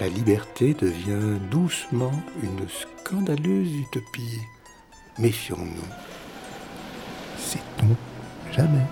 [0.00, 4.40] La liberté devient doucement une scandaleuse utopie.
[5.18, 5.88] Méfions-nous.
[7.38, 7.96] Sait-on
[8.52, 8.86] jamais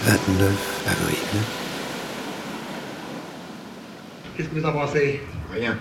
[0.02, 1.18] «29 avril.
[4.36, 5.20] Qu'est-ce que vous en pensez?
[5.52, 5.78] Rien.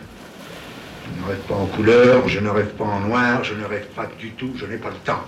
[1.30, 4.32] Rêve pas en couleur, je ne rêve pas en noir, je ne rêve pas du
[4.32, 5.22] tout, je n'ai pas le temps.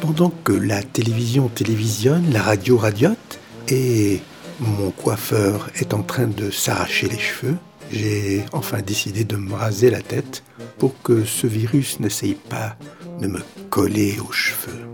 [0.00, 4.20] Pendant que la télévision télévisionne, la radio radiote et
[4.58, 7.56] mon coiffeur est en train de s'arracher les cheveux,
[7.92, 10.42] j'ai enfin décidé de me raser la tête
[10.78, 12.74] pour que ce virus n'essaye pas
[13.20, 13.38] de me
[13.70, 14.91] coller aux cheveux.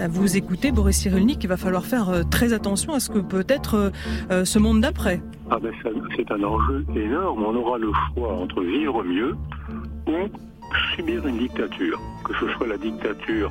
[0.00, 3.18] À vous écouter, Boris Cyrulnik, il va falloir faire euh, très attention à ce que
[3.18, 3.90] peut être euh,
[4.30, 5.20] euh, ce monde d'après.
[5.50, 5.72] Ah ben
[6.16, 7.42] c'est un enjeu énorme.
[7.44, 9.36] On aura le choix entre vivre mieux
[10.08, 10.12] ou
[10.96, 13.50] subir une dictature, que ce soit la dictature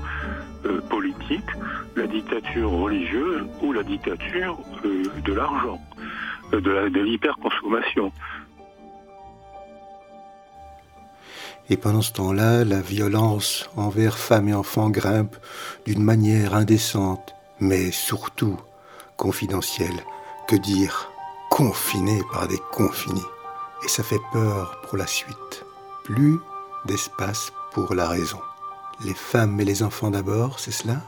[0.65, 1.45] euh, politique,
[1.95, 5.79] la dictature religieuse ou la dictature euh, de l'argent,
[6.53, 6.89] euh, de la-
[11.69, 15.35] Et pendant ce temps-là, la violence envers femmes et enfants grimpe
[15.85, 18.59] d'une manière indécente, mais surtout
[19.17, 20.03] confidentielle.
[20.47, 21.09] Que dire?
[21.49, 23.21] Confinés par des confinés.
[23.85, 25.65] Et ça fait peur pour la suite.
[26.03, 26.39] Plus
[26.85, 28.39] d'espace pour la raison.
[29.05, 31.01] Les femmes et les enfants d'abord, c'est cela?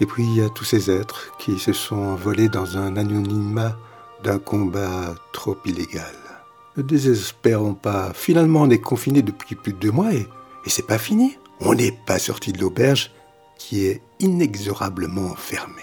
[0.00, 3.76] Et puis il y a tous ces êtres qui se sont envolés dans un anonymat
[4.24, 6.21] d'un combat trop illégal.
[6.76, 8.12] Ne désespérons pas.
[8.14, 10.20] Finalement, on est confinés depuis plus de deux mois et,
[10.66, 11.38] et c'est pas fini.
[11.60, 13.10] On n'est pas sorti de l'auberge
[13.58, 15.82] qui est inexorablement fermée.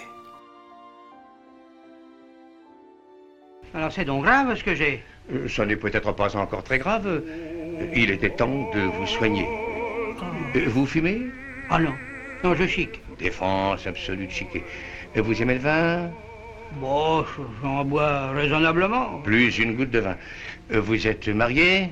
[3.73, 5.03] Alors c'est donc grave ce que j'ai.
[5.31, 7.05] Euh, Ça n'est peut-être pas encore très grave.
[7.05, 9.47] Euh, Il était temps de vous soigner.
[10.55, 11.21] Euh, Vous fumez?
[11.69, 11.93] Ah non,
[12.43, 12.99] non, je chic.
[13.19, 14.63] Défense absolue de chiquet.
[15.15, 16.11] Euh, Vous aimez le vin?
[16.73, 17.25] Bon,
[17.61, 19.21] j'en bois raisonnablement.
[19.21, 20.15] Plus une goutte de vin.
[20.71, 21.91] Euh, Vous êtes marié?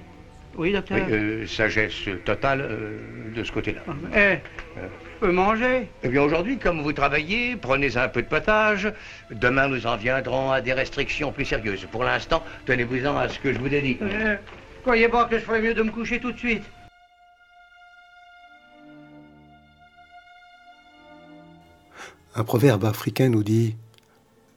[0.55, 0.97] Oui, docteur.
[1.07, 2.99] Oui, euh, sagesse totale euh,
[3.35, 3.81] de ce côté-là.
[4.15, 4.37] Eh,
[4.75, 5.87] je peux manger?
[6.03, 8.91] Eh bien aujourd'hui, comme vous travaillez, prenez un peu de potage.
[9.29, 11.85] Demain, nous en viendrons à des restrictions plus sérieuses.
[11.91, 13.97] Pour l'instant, tenez-vous-en à ce que je vous ai dit.
[14.01, 14.35] Eh,
[14.83, 16.63] croyez pas que je ferais mieux de me coucher tout de suite.
[22.35, 23.75] Un proverbe africain nous dit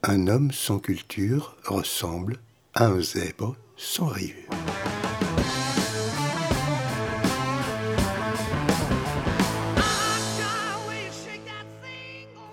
[0.03, 2.39] Un homme sans culture ressemble
[2.73, 4.49] à un zèbre sans rayures.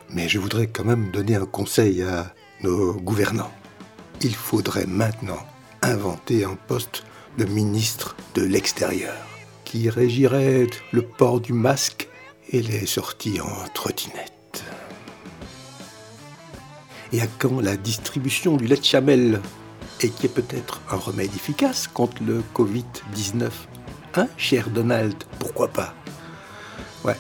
[0.10, 2.34] Mais je voudrais quand même donner un conseil à
[2.64, 3.54] nos gouvernants.
[4.22, 5.39] Il faudrait maintenant
[5.82, 7.06] inventer un poste
[7.38, 9.16] de ministre de l'extérieur
[9.64, 12.10] qui régirait le port du masque
[12.50, 14.36] et les sorties en trottinette.
[17.14, 19.41] Et à quand la distribution du lait de chamel
[20.01, 23.49] et qui est peut-être un remède efficace contre le Covid-19
[24.18, 25.16] Hein, cher Donald?
[25.38, 25.93] Pourquoi pas?
[27.05, 27.16] Ouais,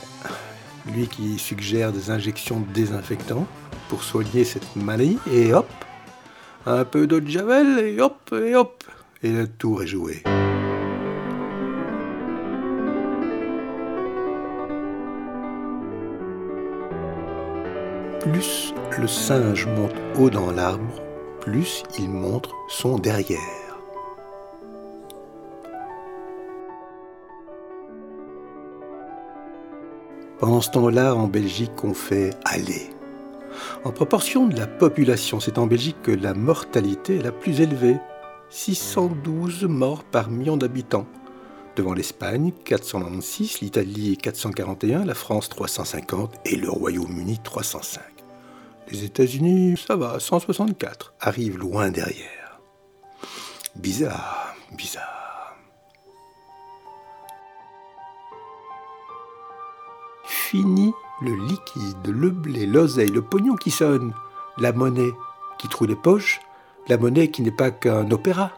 [0.91, 3.45] lui qui suggère des injections de désinfectants
[3.87, 5.69] pour soigner cette maladie, et hop,
[6.65, 8.83] un peu d'eau de javel, et hop, et hop,
[9.21, 10.23] et le tour est joué.
[18.19, 21.01] Plus le singe monte haut dans l'arbre,
[21.39, 23.39] plus il montre son derrière.
[30.39, 32.89] Pendant ce temps-là, en Belgique, on fait aller.
[33.83, 37.97] En proportion de la population, c'est en Belgique que la mortalité est la plus élevée.
[38.49, 41.05] 612 morts par million d'habitants.
[41.77, 48.01] Devant l'Espagne, 496, l'Italie 441, la France 350 et le Royaume-Uni 305.
[48.89, 52.59] Les États-Unis, ça va, 164, arrivent loin derrière.
[53.75, 55.55] Bizarre, bizarre.
[60.25, 64.15] Fini le liquide, le blé, l'oseille, le pognon qui sonne,
[64.57, 65.13] la monnaie
[65.59, 66.39] qui trouve les poches,
[66.87, 68.51] la monnaie qui n'est pas qu'un opéra,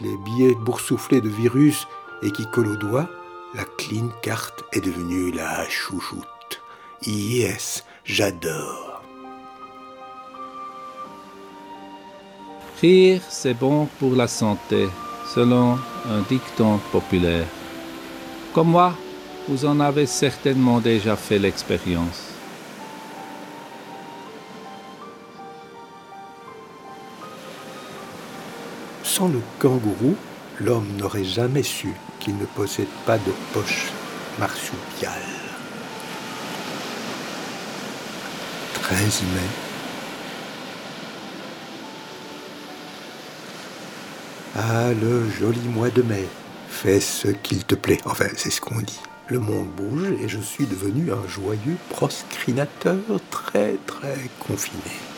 [0.00, 1.86] les billets boursouflés de virus
[2.22, 3.08] et qui collent au doigt,
[3.54, 6.62] la clean carte est devenue la chouchoute.
[7.06, 9.02] Yes, j'adore.
[12.80, 14.88] Rire, c'est bon pour la santé,
[15.34, 17.46] selon un dicton populaire.
[18.54, 18.94] Comme moi,
[19.48, 22.28] vous en avez certainement déjà fait l'expérience.
[29.02, 30.14] Sans le kangourou,
[30.60, 33.90] l'homme n'aurait jamais su qu'il ne possède pas de poche
[34.38, 35.12] marsupiale.
[38.74, 39.40] 13 mai.
[44.56, 46.26] Ah, le joli mois de mai.
[46.68, 48.00] Fais ce qu'il te plaît.
[48.04, 49.00] Enfin, c'est ce qu'on dit.
[49.28, 52.96] Le monde bouge et je suis devenu un joyeux proscrinateur
[53.30, 55.09] très très confiné.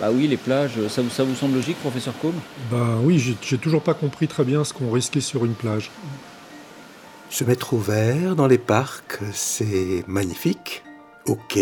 [0.00, 2.34] Bah oui, les plages, ça vous, ça vous semble logique, professeur Combe
[2.70, 5.90] Bah oui, j'ai j'ai toujours pas compris très bien ce qu'on risquait sur une plage.
[7.30, 10.82] Se mettre au vert dans les parcs, c'est magnifique,
[11.26, 11.58] ok,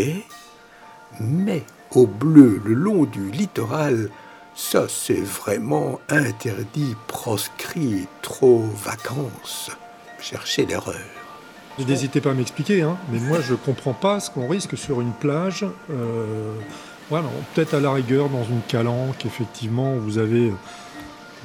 [1.20, 1.62] mais
[1.92, 4.10] au bleu le long du littoral,
[4.56, 9.70] ça c'est vraiment interdit, proscrit, trop vacances.
[10.20, 10.96] Cherchez l'erreur.
[11.78, 15.12] N'hésitez pas à m'expliquer, hein, mais moi je comprends pas ce qu'on risque sur une
[15.12, 15.64] plage.
[15.90, 16.54] euh,
[17.10, 20.54] voilà, peut-être à la rigueur dans une calanque, effectivement, vous avez euh,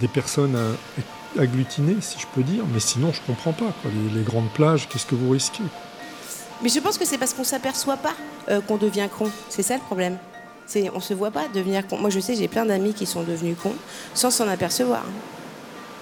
[0.01, 3.71] des personnes à- agglutinées, si je peux dire, mais sinon je comprends pas.
[3.81, 3.91] quoi.
[3.93, 5.63] Les, les grandes plages, qu'est-ce que vous risquez?
[6.61, 8.13] Mais je pense que c'est parce qu'on s'aperçoit pas
[8.49, 9.29] euh, qu'on devient con.
[9.49, 10.17] C'est ça le problème.
[10.65, 11.97] C'est on se voit pas devenir con.
[11.97, 13.75] Moi je sais, j'ai plein d'amis qui sont devenus cons
[14.13, 15.03] sans s'en apercevoir.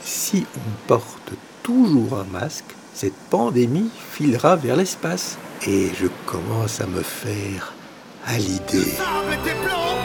[0.04, 1.32] Si on porte
[1.64, 5.38] toujours un masque, cette pandémie filera vers l'espace.
[5.68, 7.74] Et je commence à me faire
[8.28, 8.90] à l'idée.
[8.90, 9.96] Sable était blanc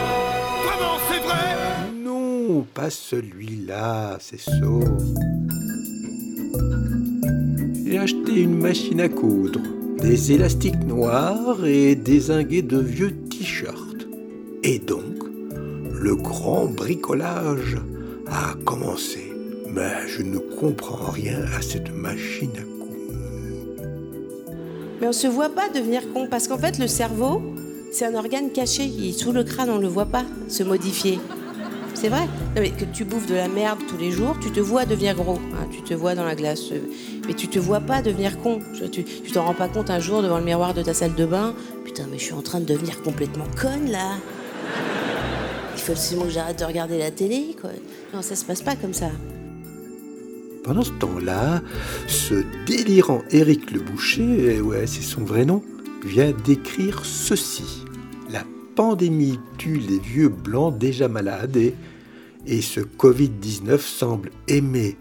[0.65, 1.91] Vraiment, c'est vrai?
[2.03, 4.87] Non, pas celui-là, c'est sauf.
[7.85, 9.59] J'ai acheté une machine à coudre,
[10.01, 14.07] des élastiques noirs et désingués de vieux t-shirts.
[14.63, 15.03] Et donc,
[15.93, 17.77] le grand bricolage
[18.27, 19.31] a commencé.
[19.69, 23.83] Mais je ne comprends rien à cette machine à coudre.
[25.01, 27.41] Mais on se voit pas devenir con parce qu'en fait le cerveau,
[27.93, 28.83] c'est un organe caché.
[28.83, 31.19] Il est sous le crâne, on le voit pas se modifier.
[31.93, 32.25] C'est vrai.
[32.55, 35.15] Non, mais que tu bouffes de la merde tous les jours, tu te vois devenir
[35.15, 35.39] gros.
[35.53, 36.71] hein, tu te vois dans la glace.
[36.71, 36.79] euh,
[37.27, 38.59] Mais tu te vois pas devenir con.
[38.91, 41.53] Tu t'en rends pas compte un jour devant le miroir de ta salle de bain.
[41.85, 44.17] Putain, mais je suis en train de devenir complètement conne là.
[45.75, 47.69] Il faut absolument que j'arrête de regarder la télé, quoi.
[48.13, 49.11] Non, ça se passe pas comme ça.
[50.63, 51.61] Pendant ce temps-là,
[52.07, 52.35] ce
[52.65, 55.61] délirant Éric Le Boucher, eh ouais, c'est son vrai nom,
[56.05, 57.82] vient d'écrire ceci.
[58.75, 61.75] Pandémie tue les vieux blancs déjà malades et,
[62.45, 64.97] et ce Covid-19 semble aimer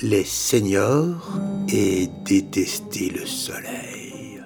[0.00, 1.38] les seniors
[1.68, 4.40] et détester le soleil.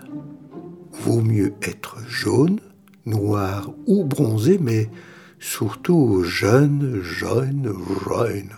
[1.00, 2.58] Vaut mieux être jaune,
[3.04, 4.90] noir ou bronzé, mais
[5.38, 7.72] surtout jeune, jeune,
[8.08, 8.50] jeune.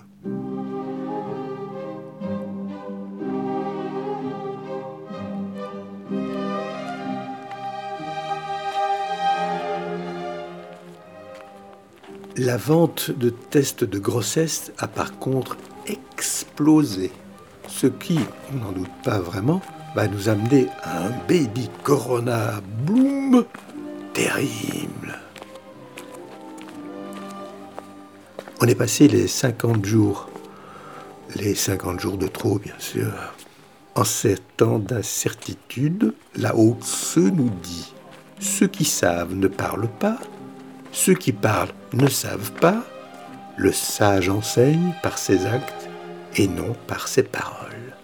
[12.38, 17.10] La vente de tests de grossesse a par contre explosé,
[17.66, 18.20] ce qui,
[18.52, 19.60] on n'en doute pas vraiment,
[19.96, 23.44] va nous amener à un baby corona boom
[24.14, 25.18] terrible.
[28.60, 30.30] On est passé les 50 jours,
[31.34, 33.12] les 50 jours de trop bien sûr.
[33.96, 37.92] En ces temps d'incertitude, la haute se nous dit,
[38.38, 40.20] ceux qui savent ne parlent pas,
[40.92, 42.84] ceux qui parlent ne savent pas,
[43.56, 45.88] le sage enseigne par ses actes
[46.36, 47.96] et non par ses paroles.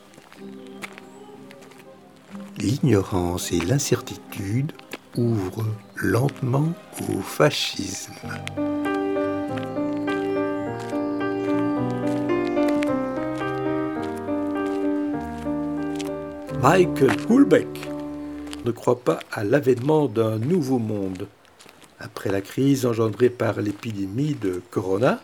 [2.58, 4.72] L'ignorance et l'incertitude
[5.16, 5.66] ouvrent
[5.96, 6.72] lentement
[7.08, 8.12] au fascisme.
[16.62, 17.90] Michael Hulbeck
[18.64, 21.28] ne croit pas à l'avènement d'un nouveau monde
[22.04, 25.22] après la crise engendrée par l'épidémie de Corona.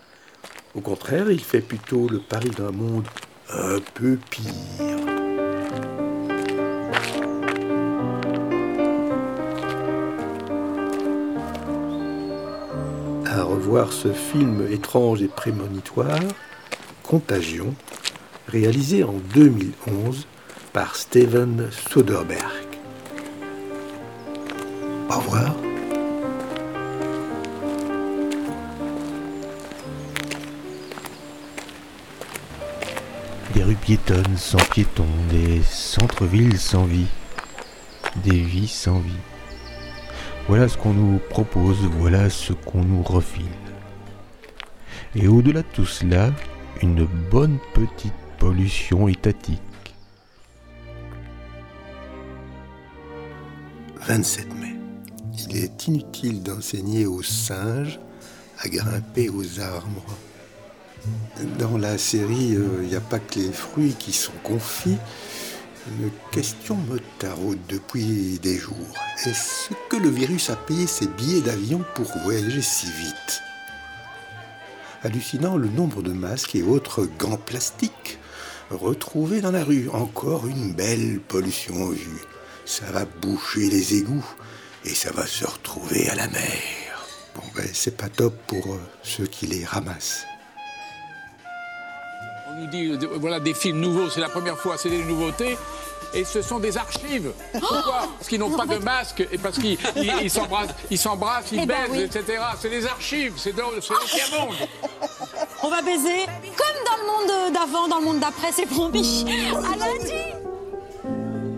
[0.74, 3.07] Au contraire, il fait plutôt le pari d'un monde
[3.53, 4.51] un peu pire.
[13.26, 16.18] À revoir ce film étrange et prémonitoire,
[17.03, 17.74] Contagion,
[18.49, 20.26] réalisé en 2011
[20.72, 22.60] par Steven Soderbergh.
[33.91, 37.09] Piétonnes sans piétons, des centres-villes sans vie,
[38.22, 39.11] des vies sans vie.
[40.47, 43.51] Voilà ce qu'on nous propose, voilà ce qu'on nous refile.
[45.16, 46.30] Et au-delà de tout cela,
[46.80, 49.61] une bonne petite pollution étatique.
[54.07, 54.76] 27 mai.
[55.36, 57.99] Il est inutile d'enseigner aux singes
[58.61, 60.16] à grimper aux arbres.
[61.59, 64.99] Dans la série, il n'y a pas que les fruits qui sont confits.
[65.89, 68.95] Une question me taraude depuis des jours.
[69.25, 73.43] Est-ce que le virus a payé ses billets d'avion pour voyager si vite?
[75.03, 78.19] Hallucinant le nombre de masques et autres gants plastiques
[78.71, 79.89] retrouvés dans la rue.
[79.89, 82.21] Encore une belle pollution vue.
[82.67, 84.35] Ça va boucher les égouts
[84.85, 87.09] et ça va se retrouver à la mer.
[87.35, 90.25] Bon ben c'est pas top pour euh, ceux qui les ramassent.
[92.51, 95.57] On nous dit, euh, voilà, des films nouveaux, c'est la première fois, c'est des nouveautés.
[96.13, 97.31] Et ce sont des archives.
[97.53, 101.47] Pourquoi Parce qu'ils n'ont pas de masque et parce qu'ils ils- ils s'embrassent, ils, s'embrassent,
[101.53, 102.19] ils Eh ben baisent, oui.
[102.19, 102.43] etc.
[102.61, 104.57] C'est des archives, c'est dans c'est l'ancien monde.
[105.63, 106.25] On va baiser
[106.57, 109.25] comme dans le monde d'avant, dans le monde d'après, c'est promis.
[109.55, 110.13] À lundi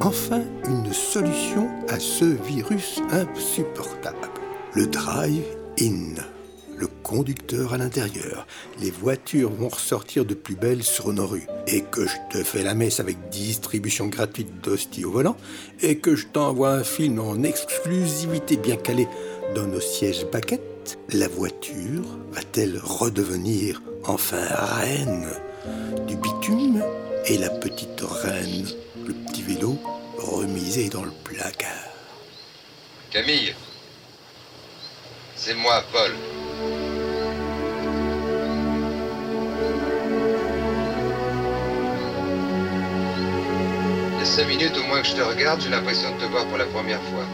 [0.01, 4.29] Enfin, une solution à ce virus insupportable.
[4.75, 6.21] Le drive-in.
[6.83, 8.45] Le conducteur à l'intérieur.
[8.81, 11.47] Les voitures vont ressortir de plus belle sur nos rues.
[11.69, 15.37] Et que je te fais la messe avec distribution gratuite d'hosties au volant.
[15.81, 19.07] Et que je t'envoie un film en exclusivité bien calé
[19.55, 20.99] dans nos sièges baquettes.
[21.11, 22.03] La voiture
[22.33, 24.45] va-t-elle redevenir enfin
[24.81, 25.29] reine
[26.09, 26.83] du bitume
[27.27, 28.67] et la petite reine,
[29.07, 29.79] le petit vélo,
[30.19, 31.93] remisé dans le placard?
[33.13, 33.55] Camille,
[35.37, 36.11] c'est moi, Paul.
[44.23, 46.57] Y cinq minutes au moins que je te regarde, j'ai l'impression de te voir pour
[46.57, 47.25] la première fois.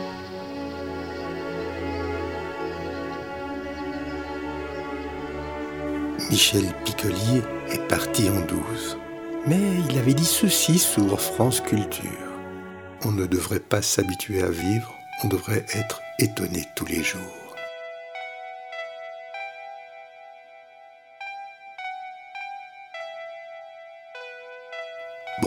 [6.31, 8.99] Michel Piccolier est parti en douze.
[9.47, 12.33] Mais il avait dit ceci sur France Culture.
[13.05, 17.38] On ne devrait pas s'habituer à vivre, on devrait être étonné tous les jours.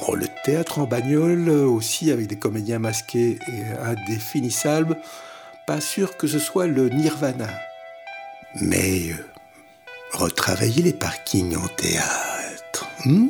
[0.09, 4.97] Le théâtre en bagnole aussi avec des comédiens masqués et indéfinissables,
[5.65, 7.49] pas sûr que ce soit le nirvana.
[8.55, 9.25] Mais euh,
[10.11, 12.87] retravailler les parkings en théâtre.
[13.05, 13.29] hmm?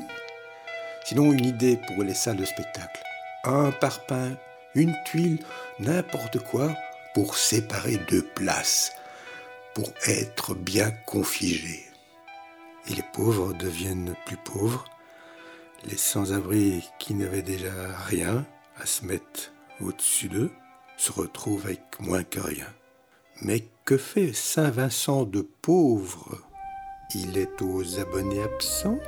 [1.06, 3.04] Sinon, une idée pour les salles de spectacle.
[3.44, 4.36] Un parpaing,
[4.74, 5.40] une tuile,
[5.80, 6.76] n'importe quoi
[7.14, 8.94] pour séparer deux places,
[9.76, 11.86] pour être bien configés.
[12.90, 14.86] Et les pauvres deviennent plus pauvres.
[15.84, 17.74] Les sans-abri qui n'avaient déjà
[18.06, 18.46] rien
[18.78, 19.52] à se mettre
[19.82, 20.52] au-dessus d'eux
[20.96, 22.68] se retrouvent avec moins que rien.
[23.42, 26.38] Mais que fait Saint-Vincent de pauvre?
[27.16, 29.00] Il est aux abonnés absents?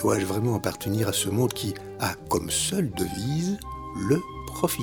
[0.00, 3.58] Dois-je vraiment appartenir à ce monde qui a comme seule devise
[4.08, 4.82] le profit?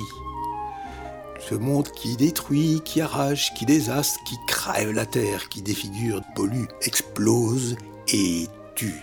[1.40, 6.66] Ce monde qui détruit, qui arrache, qui désastre, qui crève la terre, qui défigure, pollue,
[6.82, 7.76] explose
[8.12, 9.00] et tue.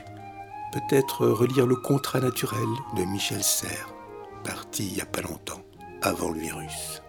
[0.71, 3.93] Peut-être relire le contrat naturel de Michel Serres,
[4.43, 5.61] parti il n'y a pas longtemps,
[6.01, 7.01] avant le virus.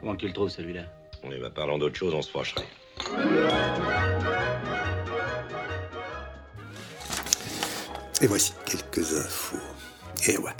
[0.00, 0.82] Comment tu le trouves celui-là?
[1.24, 2.66] Eh ben, parlons d'autre chose, on se fâcherait.
[8.20, 9.56] Et voici quelques infos.
[10.26, 10.52] Et ouais.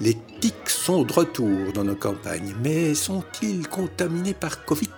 [0.00, 4.88] Les tics sont de retour dans nos campagnes, mais sont-ils contaminés par Covid?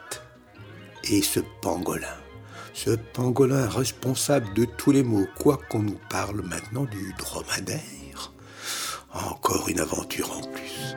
[1.04, 2.18] Et ce pangolin,
[2.74, 8.32] ce pangolin responsable de tous les maux, quoi qu'on nous parle maintenant du dromadaire,
[9.14, 10.94] encore une aventure en plus.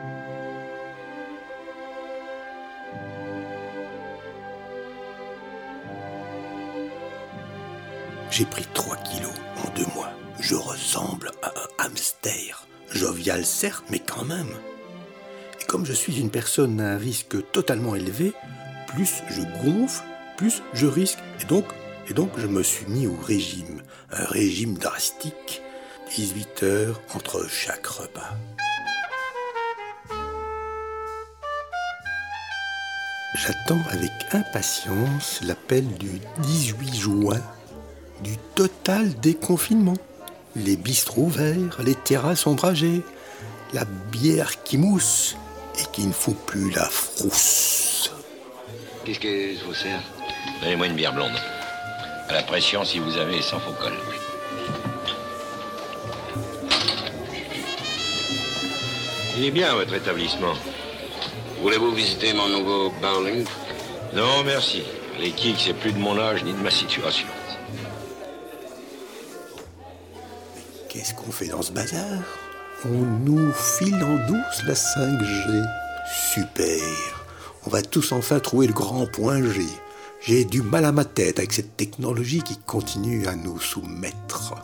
[8.30, 9.32] J'ai pris 3 kilos
[9.64, 10.10] en deux mois.
[10.40, 12.66] Je ressemble à un hamster.
[12.94, 14.50] Jovial certes, mais quand même.
[15.60, 18.32] Et comme je suis une personne à un risque totalement élevé,
[18.86, 20.04] plus je gonfle,
[20.36, 21.18] plus je risque.
[21.42, 21.64] Et donc,
[22.08, 23.82] et donc je me suis mis au régime.
[24.12, 25.62] Un régime drastique.
[26.14, 28.36] 18 heures entre chaque repas.
[33.34, 37.40] J'attends avec impatience l'appel du 18 juin
[38.22, 39.96] du total déconfinement.
[40.56, 43.02] Les bistrots ouverts, les terrasses ombragées,
[43.72, 45.36] la bière qui mousse
[45.80, 48.12] et qui ne fout plus la frousse.
[49.04, 50.00] Qu'est-ce que ça vous sert
[50.62, 51.36] Donnez-moi une bière blonde.
[52.28, 53.92] À la pression, si vous avez, sans faux col.
[59.36, 60.54] Il est bien, votre établissement.
[61.60, 63.44] Voulez-vous visiter mon nouveau bowling
[64.14, 64.84] Non, merci.
[65.18, 67.26] Les kicks, c'est plus de mon âge ni de ma situation.
[70.94, 72.22] Qu'est-ce qu'on fait dans ce bazar?
[72.84, 75.66] On nous file en douce la 5G.
[76.32, 76.78] Super.
[77.66, 79.66] On va tous enfin trouver le grand point G.
[80.20, 84.54] J'ai du mal à ma tête avec cette technologie qui continue à nous soumettre.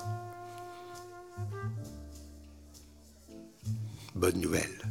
[4.15, 4.85] Bonne nouvelle.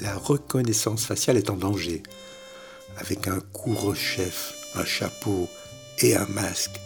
[0.00, 2.02] La reconnaissance faciale est en danger.
[2.96, 5.50] Avec un couvre-chef, un chapeau
[5.98, 6.80] et un masque.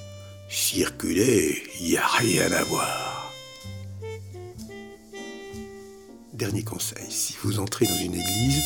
[0.48, 3.11] Circuler, il n'y a rien à voir.
[6.42, 8.64] Dernier conseil, si vous entrez dans une église,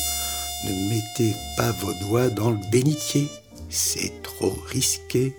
[0.65, 3.27] ne mettez pas vos doigts dans le bénitier.
[3.69, 5.37] C'est trop risqué.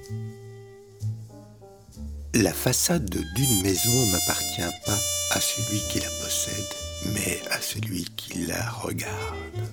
[2.34, 4.98] La façade d'une maison n'appartient pas
[5.32, 6.74] à celui qui la possède,
[7.12, 9.68] mais à celui qui la regarde.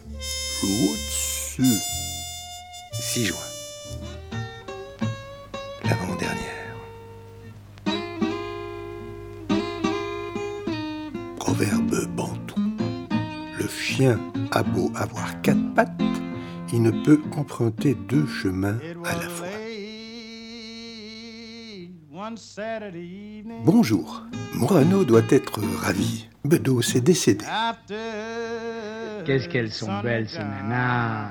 [0.64, 1.80] Au-dessus.
[3.00, 3.38] 6 juin.
[5.84, 6.55] L'avant-dernière.
[13.96, 14.20] Chien
[14.52, 15.90] a beau avoir quatre pattes,
[16.74, 19.48] il ne peut emprunter deux chemins à la fois.
[23.64, 24.24] Bonjour,
[24.54, 26.28] Morano doit être ravi.
[26.44, 27.46] Bedos est décédé.
[29.26, 31.30] Qu'est-ce qu'elles sont belles, ces nanas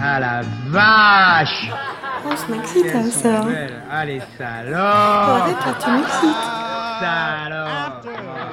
[0.00, 1.70] Ah la vache
[2.26, 3.46] Oh, ça m'excite, Qu'elles ça.
[3.90, 6.44] Ah les salauds arrête, là, tu m'excites.
[7.00, 8.43] Salauds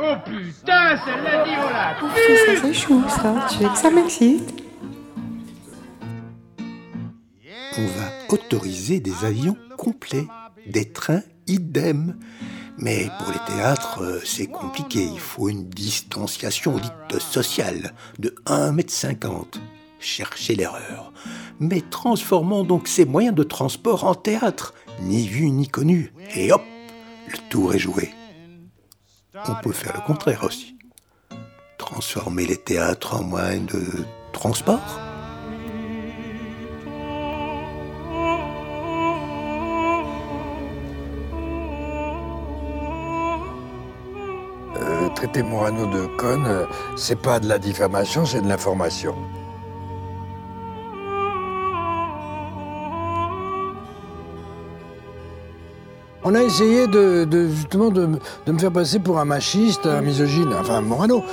[0.00, 3.46] Oh putain, celle-là dit oh la ça, c'est chou, ça.
[3.50, 4.68] Tu veux que ça m'excite
[7.78, 10.26] on va autoriser des avions complets,
[10.66, 12.16] des trains idem.
[12.76, 15.02] Mais pour les théâtres, euh, c'est compliqué.
[15.02, 19.44] Il faut une distanciation dite sociale de 1,50 m.
[20.00, 21.12] Cherchez l'erreur.
[21.58, 26.12] Mais transformons donc ces moyens de transport en théâtre, ni vu ni connu.
[26.34, 26.62] Et hop,
[27.28, 28.10] le tour est joué.
[29.46, 30.76] On peut faire le contraire aussi.
[31.78, 33.84] Transformer les théâtres en moyens de
[34.32, 35.00] transport
[44.80, 46.64] Euh, traiter Morano de conne, euh,
[46.96, 49.14] c'est pas de la diffamation, c'est de l'information.
[56.30, 60.82] On a essayé de, justement de, me- faire passer pour un machiste, un misogyne, enfin
[60.82, 61.24] Morano.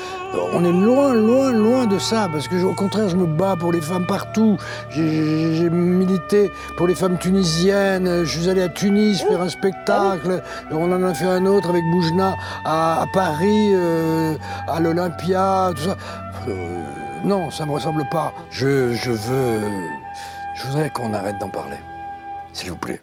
[0.53, 3.73] On est loin, loin, loin de ça, parce que au contraire, je me bats pour
[3.73, 4.55] les femmes partout.
[4.89, 8.23] J'ai- milité pour les femmes tunisiennes.
[8.23, 10.41] Je suis allé à Tunis faire un spectacle.
[10.71, 12.33] On en a fait un autre avec Boujna
[12.63, 14.35] à, Paris, euh,
[14.69, 15.97] à l'Olympia, tout ça.
[16.47, 16.83] Euh,
[17.25, 18.31] non, ça me ressemble pas.
[18.49, 18.93] Je veux,
[20.55, 21.79] je voudrais qu'on arrête d'en parler,
[22.53, 23.01] s'il vous plaît.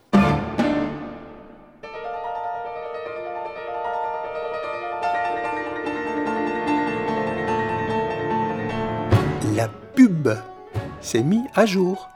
[11.12, 12.08] S'est mis à jour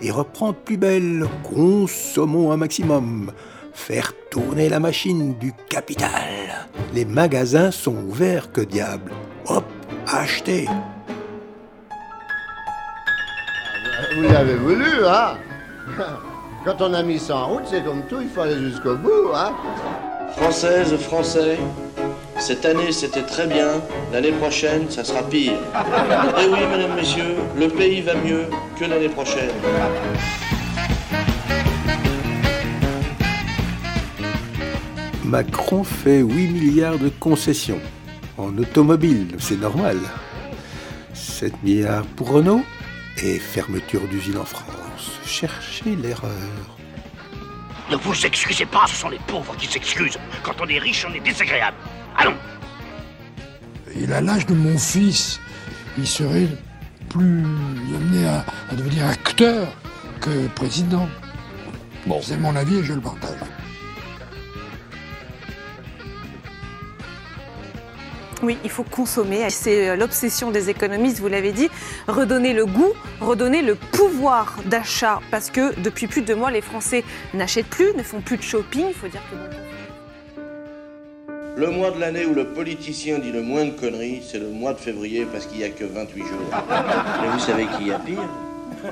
[0.00, 1.26] et reprend de plus belle.
[1.42, 3.32] Consommons un maximum.
[3.72, 6.68] Faire tourner la machine du capital.
[6.94, 9.10] Les magasins sont ouverts, que diable.
[9.48, 9.64] Hop,
[10.06, 10.68] achetez.
[14.14, 15.38] Vous l'avez voulu, hein?
[16.64, 19.32] Quand on a mis ça en route, c'est comme tout, il faut aller jusqu'au bout,
[19.34, 19.52] hein?
[20.36, 21.58] Françaises, Français,
[22.38, 23.82] cette année c'était très bien,
[24.12, 25.58] l'année prochaine ça sera pire.
[26.38, 28.46] Eh oui, mesdames, messieurs, le pays va mieux
[28.78, 29.50] que l'année prochaine.
[35.24, 37.80] Macron fait 8 milliards de concessions.
[38.38, 39.98] En automobile, c'est normal.
[41.14, 42.62] 7 milliards pour Renault
[43.22, 45.18] et fermeture d'usine en France.
[45.24, 46.30] Cherchez l'erreur.
[47.90, 50.18] Ne vous excusez pas, ce sont les pauvres qui s'excusent.
[50.42, 51.76] Quand on est riche, on est désagréable.
[52.16, 52.34] Allons
[53.98, 55.40] Il a l'âge de mon fils.
[55.98, 56.48] Il serait
[57.08, 57.44] plus
[57.94, 59.68] amené à, à devenir acteur
[60.20, 61.08] que président.
[62.06, 62.20] Bon.
[62.22, 63.38] C'est mon avis et je le partage.
[68.42, 69.48] Oui, il faut consommer.
[69.48, 71.68] C'est euh, l'obsession des économistes, vous l'avez dit.
[72.06, 75.20] Redonner le goût, redonner le pouvoir d'achat.
[75.30, 77.02] Parce que depuis plus de deux mois, les Français
[77.34, 78.86] n'achètent plus, ne font plus de shopping.
[78.88, 79.36] Il faut dire que
[81.56, 84.74] Le mois de l'année où le politicien dit le moins de conneries, c'est le mois
[84.74, 86.28] de février parce qu'il n'y a que 28 jours.
[86.52, 88.28] Mais vous savez qui y a pire?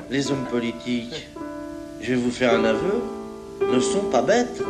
[0.09, 1.29] Les hommes politiques,
[2.01, 3.03] je vais vous faire un aveu,
[3.71, 4.63] ne sont pas bêtes.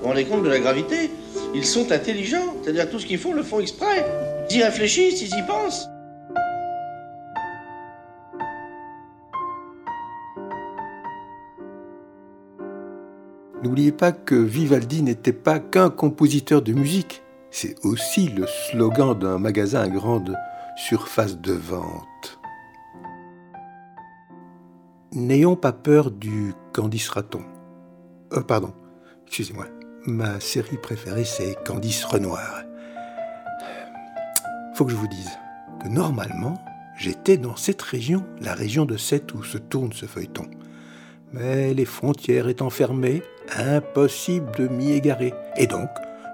[0.00, 1.10] Vous rendez compte de la gravité?
[1.56, 4.06] Ils sont intelligents, c'est-à-dire tout ce qu'ils font, le font exprès.
[4.50, 5.88] Ils y réfléchissent, ils y pensent.
[13.64, 17.22] N'oubliez pas que Vivaldi n'était pas qu'un compositeur de musique,
[17.54, 20.36] c'est aussi le slogan d'un magasin à grande
[20.76, 22.40] surface de vente.
[25.12, 27.44] N'ayons pas peur du Candice Raton.
[28.32, 28.74] Euh, pardon,
[29.28, 29.66] excusez-moi.
[30.04, 32.64] Ma série préférée, c'est Candice Renoir.
[34.74, 35.38] Faut que je vous dise
[35.80, 36.60] que normalement,
[36.98, 40.50] j'étais dans cette région, la région de Sète où se tourne ce feuilleton.
[41.32, 43.22] Mais les frontières étant fermées,
[43.56, 45.32] impossible de m'y égarer.
[45.56, 45.88] Et donc,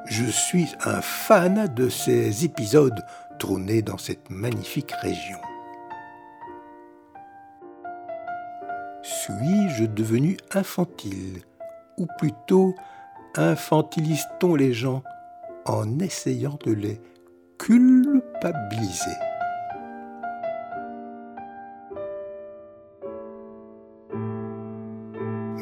[0.06, 3.04] je suis un fan de ces épisodes
[3.38, 5.38] tournés dans cette magnifique région.
[9.02, 11.42] Suis-je devenu infantile
[11.98, 12.74] Ou plutôt,
[13.34, 15.02] infantilise-t-on les gens
[15.64, 17.00] en essayant de les
[17.58, 19.16] culpabiliser?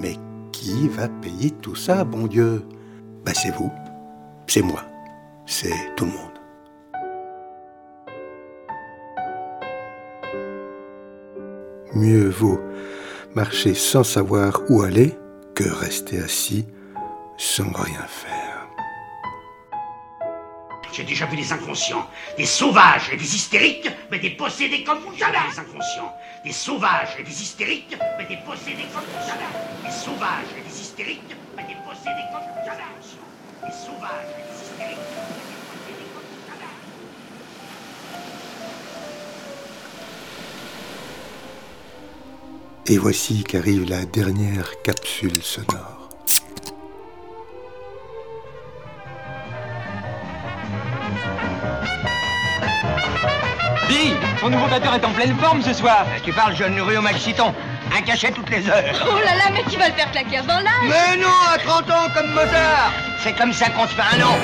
[0.01, 0.16] Mais
[0.53, 2.66] qui va payer tout ça, bon Dieu?
[3.24, 3.70] Ben c'est vous,
[4.49, 4.82] c'est moi,
[5.46, 6.38] c'est tout le monde.
[11.94, 12.61] Mieux vaut
[13.34, 15.14] marcher sans savoir où aller
[15.55, 16.66] que rester assis
[17.36, 18.66] sans rien faire.
[20.92, 25.38] J'ai déjà vu des inconscients, des sauvages et des hystériques, mais des possédés comme jamais.
[25.53, 29.84] Des inconscients, des sauvages et des hystériques, mais des possédés comme jamais.
[29.84, 33.28] Des sauvages et des hystériques, mais des possédés comme jamais.
[42.90, 46.08] Et voici qu'arrive la dernière capsule sonore.
[53.90, 56.06] Dis, ton nouveau batteur est en pleine forme ce soir.
[56.24, 57.52] Tu parles jeune rue au Maxiton?
[57.99, 59.09] Un cachet toutes les heures.
[59.11, 61.90] Oh là là, mais tu vas le faire claquer avant l'âge Mais non, à 30
[61.90, 62.92] ans comme Mozart.
[63.24, 64.38] C'est comme ça qu'on se fait un nom.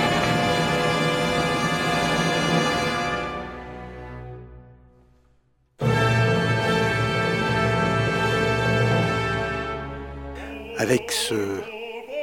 [10.76, 11.60] Avec ce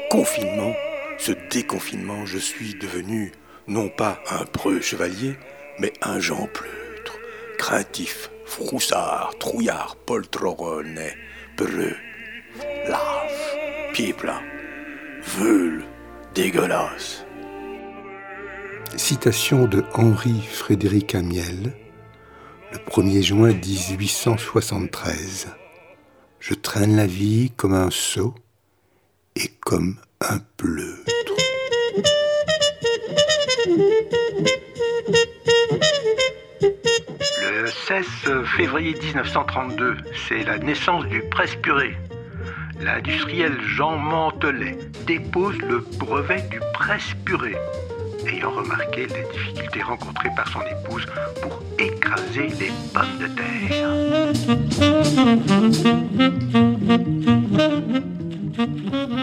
[0.10, 0.74] confinement,
[1.18, 3.32] ce déconfinement, je suis devenu
[3.68, 5.38] non pas un preux chevalier,
[5.80, 7.18] mais un Jean pleutre,
[7.58, 11.00] craintif, froussard, trouillard, poltronne,
[11.56, 11.96] peureux,
[12.86, 13.56] lâche,
[13.94, 14.42] pied plein,
[15.24, 15.86] veule,
[16.36, 17.24] dégueulasse.
[18.98, 21.74] Citation de Henri Frédéric Amiel,
[22.74, 25.48] le 1er juin 1873.
[26.42, 28.36] Je traîne la vie comme un sot
[29.38, 31.10] et comme un pleutre.
[37.62, 38.06] Le 16
[38.58, 39.98] février 1932,
[40.28, 41.96] c'est la naissance du presse-purée.
[42.80, 47.56] L'industriel Jean Mantelet dépose le brevet du presse-purée,
[48.26, 51.06] ayant remarqué les difficultés rencontrées par son épouse
[51.44, 54.34] pour écraser les pommes de terre.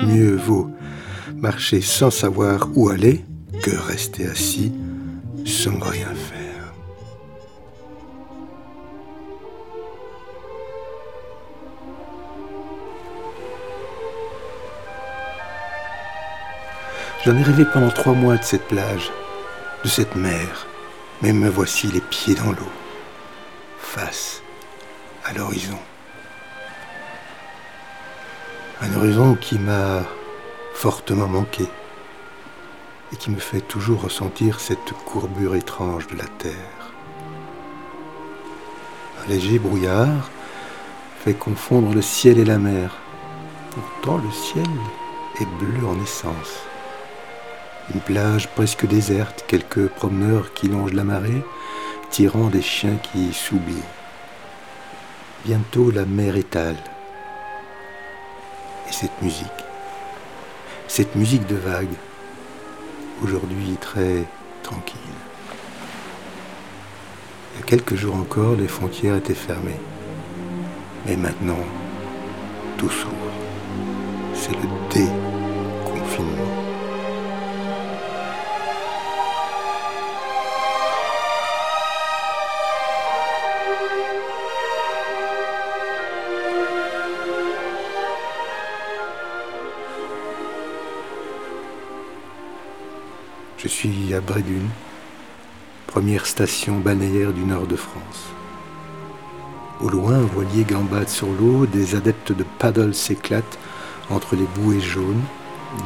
[0.06, 0.70] Mieux vaut
[1.34, 3.24] marcher sans savoir où aller
[3.64, 4.72] que rester assis
[5.44, 6.37] sans rien faire.
[17.28, 19.12] J'en ai rêvé pendant trois mois de cette plage,
[19.84, 20.66] de cette mer,
[21.20, 22.72] mais me voici les pieds dans l'eau,
[23.78, 24.40] face
[25.26, 25.78] à l'horizon.
[28.80, 30.04] Un horizon qui m'a
[30.72, 31.66] fortement manqué
[33.12, 36.94] et qui me fait toujours ressentir cette courbure étrange de la terre.
[39.22, 40.30] Un léger brouillard
[41.22, 42.96] fait confondre le ciel et la mer.
[43.72, 44.64] Pourtant le ciel
[45.38, 46.67] est bleu en essence.
[47.94, 51.42] Une plage presque déserte, quelques promeneurs qui longent la marée,
[52.10, 53.88] tirant des chiens qui s'oublient.
[55.46, 56.76] Bientôt la mer étale.
[58.88, 59.46] Et cette musique,
[60.86, 61.96] cette musique de vagues,
[63.22, 64.24] aujourd'hui très
[64.62, 64.98] tranquille.
[67.54, 69.80] Il y a quelques jours encore, les frontières étaient fermées.
[71.06, 71.64] Mais maintenant,
[72.76, 73.14] tout s'ouvre.
[74.34, 76.47] C'est le déconfinement.
[93.78, 94.68] Suis à Brédune,
[95.86, 98.24] première station balnéaire du nord de France.
[99.80, 103.56] Au loin, un voilier gambade sur l'eau, des adeptes de paddle s'éclatent
[104.10, 105.22] entre les bouées jaunes,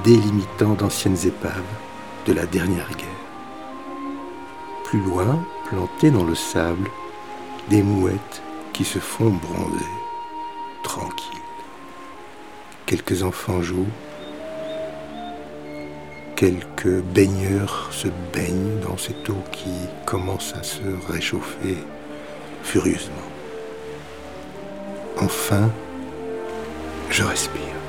[0.05, 1.70] délimitant d'anciennes épaves
[2.26, 3.26] de la dernière guerre.
[4.84, 6.88] Plus loin, plantées dans le sable,
[7.68, 9.84] des mouettes qui se font bronzer,
[10.82, 11.43] tranquilles.
[12.86, 13.93] Quelques enfants jouent,
[16.43, 19.70] quelques baigneurs se baignent dans cette eau qui
[20.05, 21.76] commence à se réchauffer
[22.64, 23.28] furieusement.
[25.20, 25.70] Enfin,
[27.11, 27.82] je respire.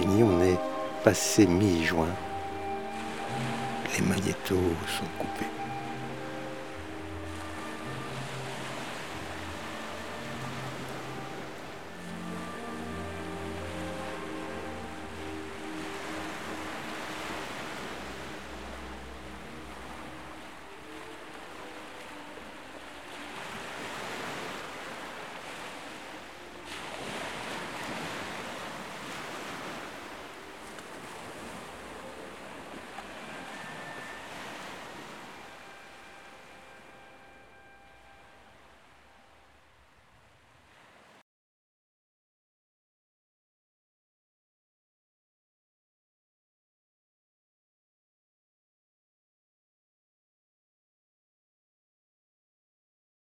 [0.00, 0.58] On est
[1.04, 2.08] passé mi-juin.
[3.94, 5.61] Les magnétos sont coupés.